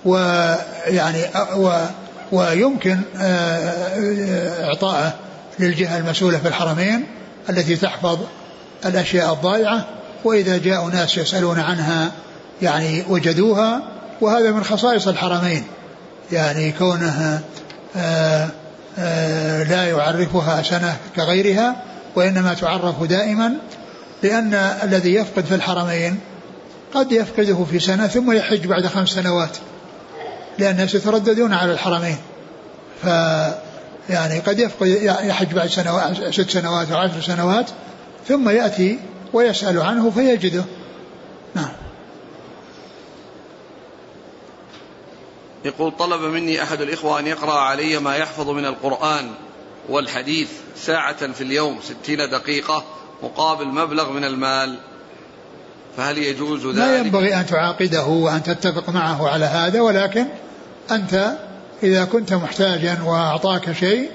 [0.04, 1.24] ويعني
[1.56, 1.86] و
[2.34, 5.14] ويمكن آه، إعطائه
[5.58, 7.06] للجهة المسؤولة في الحرمين
[7.50, 8.18] التي تحفظ
[8.86, 9.84] الأشياء الضائعة
[10.24, 12.12] وإذا جاءوا ناس يسألون عنها
[12.62, 13.82] يعني وجدوها
[14.20, 15.64] وهذا من خصائص الحرمين.
[16.32, 17.40] يعني كونها
[17.96, 18.48] آه،
[18.98, 21.76] آه، لا يعرفها سنة كغيرها
[22.16, 23.52] وإنما تعرف دائما
[24.22, 26.20] لأن الذي يفقد في الحرمين
[26.94, 29.56] قد يفقده في سنة ثم يحج بعد خمس سنوات.
[30.58, 32.16] لأن الناس يترددون على الحرمين.
[33.02, 33.06] ف
[34.10, 37.70] يعني قد يفقد يحج بعد سنوات ست سنوات أو عشر سنوات
[38.28, 38.98] ثم يأتي
[39.32, 40.64] ويسأل عنه فيجده.
[41.54, 41.72] نعم.
[45.64, 49.30] يقول طلب مني أحد الإخوة أن يقرأ علي ما يحفظ من القرآن
[49.88, 52.84] والحديث ساعة في اليوم ستين دقيقة
[53.22, 54.78] مقابل مبلغ من المال.
[55.96, 60.24] فهل يجوز ذلك؟ لا ينبغي أن تعاقده وأن تتفق معه على هذا ولكن
[60.90, 61.32] أنت
[61.82, 64.10] إذا كنت محتاجا وأعطاك شيء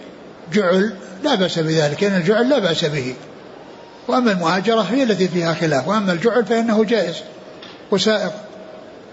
[0.53, 2.03] جعل لا بأس بذلك.
[2.03, 3.15] لأن الجعل لا بأس به.
[4.07, 5.87] وأما المهاجرة هي التي فيها خلاف.
[5.87, 7.15] وأما الجعل فإنه جائز
[7.91, 8.33] وسائق.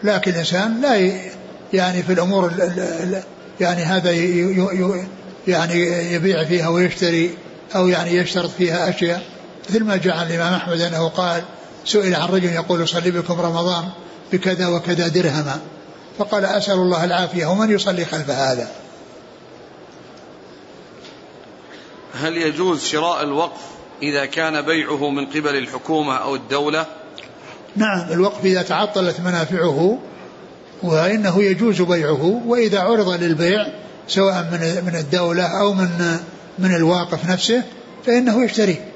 [0.02, 1.12] لكن الإنسان لا
[1.72, 2.52] يعني في الأمور
[3.60, 4.10] يعني هذا
[5.48, 7.30] يعني يبيع فيها ويشتري
[7.76, 9.22] أو يعني يشترط فيها أشياء.
[9.70, 11.42] مثل ما جاء عن الإمام أحمد أنه قال
[11.86, 13.84] سئل عن رجل يقول صلي بكم رمضان
[14.32, 15.60] بكذا وكذا درهما.
[16.18, 18.68] فقال أسأل الله العافية ومن يصلي خلف هذا؟
[22.20, 23.60] هل يجوز شراء الوقف
[24.02, 26.86] إذا كان بيعه من قبل الحكومة أو الدولة؟
[27.76, 29.98] نعم الوقف إذا تعطلت منافعه
[30.82, 33.66] وإنه يجوز بيعه وإذا عرض للبيع
[34.08, 36.18] سواء من من الدولة أو من
[36.58, 37.62] من الواقف نفسه
[38.06, 38.95] فإنه يشتريه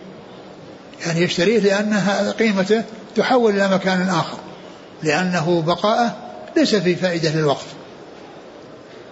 [1.07, 2.84] يعني يشتريه لأنها قيمته
[3.16, 4.38] تحول إلى مكان آخر
[5.03, 6.16] لأنه بقاءه
[6.57, 7.66] ليس في فائدة للوقف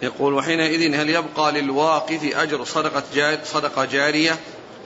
[0.03, 4.36] يقول وحينئذ هل يبقى للواقف أجر صدقة جار صدقة جارية؟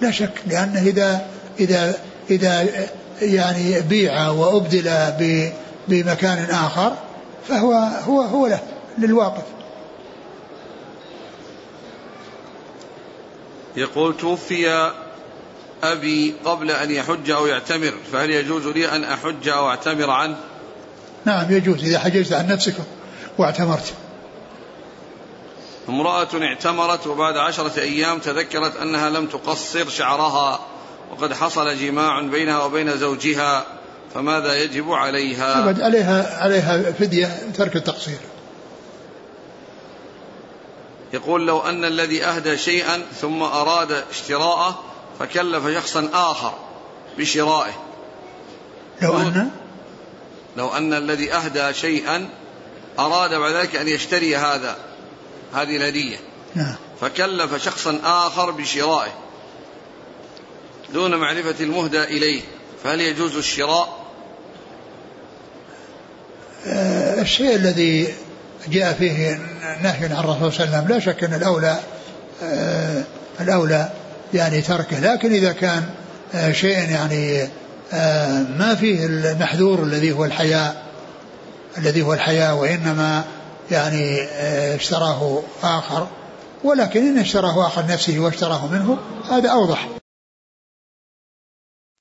[0.01, 1.27] لا شك لأنه إذا
[1.61, 1.99] إذا
[2.31, 2.69] إذا
[3.23, 4.91] يعني بيع وأبدل
[5.89, 6.97] بمكان آخر
[7.49, 7.73] فهو
[8.07, 8.61] هو هو له
[8.99, 9.43] للواقف.
[13.77, 14.91] يقول توفي
[15.83, 20.37] أبي قبل أن يحج أو يعتمر فهل يجوز لي أن أحج أو أعتمر عنه؟
[21.25, 22.75] نعم يجوز إذا حججت عن نفسك
[23.39, 23.93] واعتمرت.
[25.89, 30.61] امرأة اعتمرت وبعد عشرة أيام تذكرت أنها لم تقصر شعرها
[31.11, 33.67] وقد حصل جماع بينها وبين زوجها
[34.15, 38.19] فماذا يجب عليها؟ أبد عليها عليها فدية ترك التقصير.
[41.13, 46.55] يقول لو أن الذي أهدى شيئا ثم أراد اشتراءه فكلف شخصا آخر
[47.19, 47.73] بشرائه.
[49.03, 49.51] لو أن؟
[50.57, 52.29] لو أن الذي أهدى شيئا
[52.99, 54.77] أراد بعد ذلك أن يشتري هذا
[55.55, 56.17] هذه الهدية.
[56.55, 56.75] نعم.
[57.01, 59.13] فكلف شخصا آخر بشرائه.
[60.93, 62.43] دون معرفة المهدى إليه
[62.85, 64.03] فهل يجوز الشراء؟
[66.67, 68.15] آه الشيء الذي
[68.69, 69.41] جاء فيه
[69.83, 71.81] نهي عن الرسول صلى الله عليه وسلم لا شك أن الأولى
[72.43, 73.05] آه
[73.41, 73.89] الأولى
[74.35, 75.01] يعني تركه.
[75.01, 75.85] لكن إذا كان
[76.35, 77.49] آه شيء يعني
[77.93, 80.83] آه ما فيه المحذور الذي هو الحياء
[81.79, 83.25] الذي هو الحياء وإنما
[83.71, 86.07] يعني آه اشتراه آخر.
[86.65, 88.99] ولكن إن اشتراه آخر نفسه واشتراه منه
[89.31, 90.02] هذا أوضح.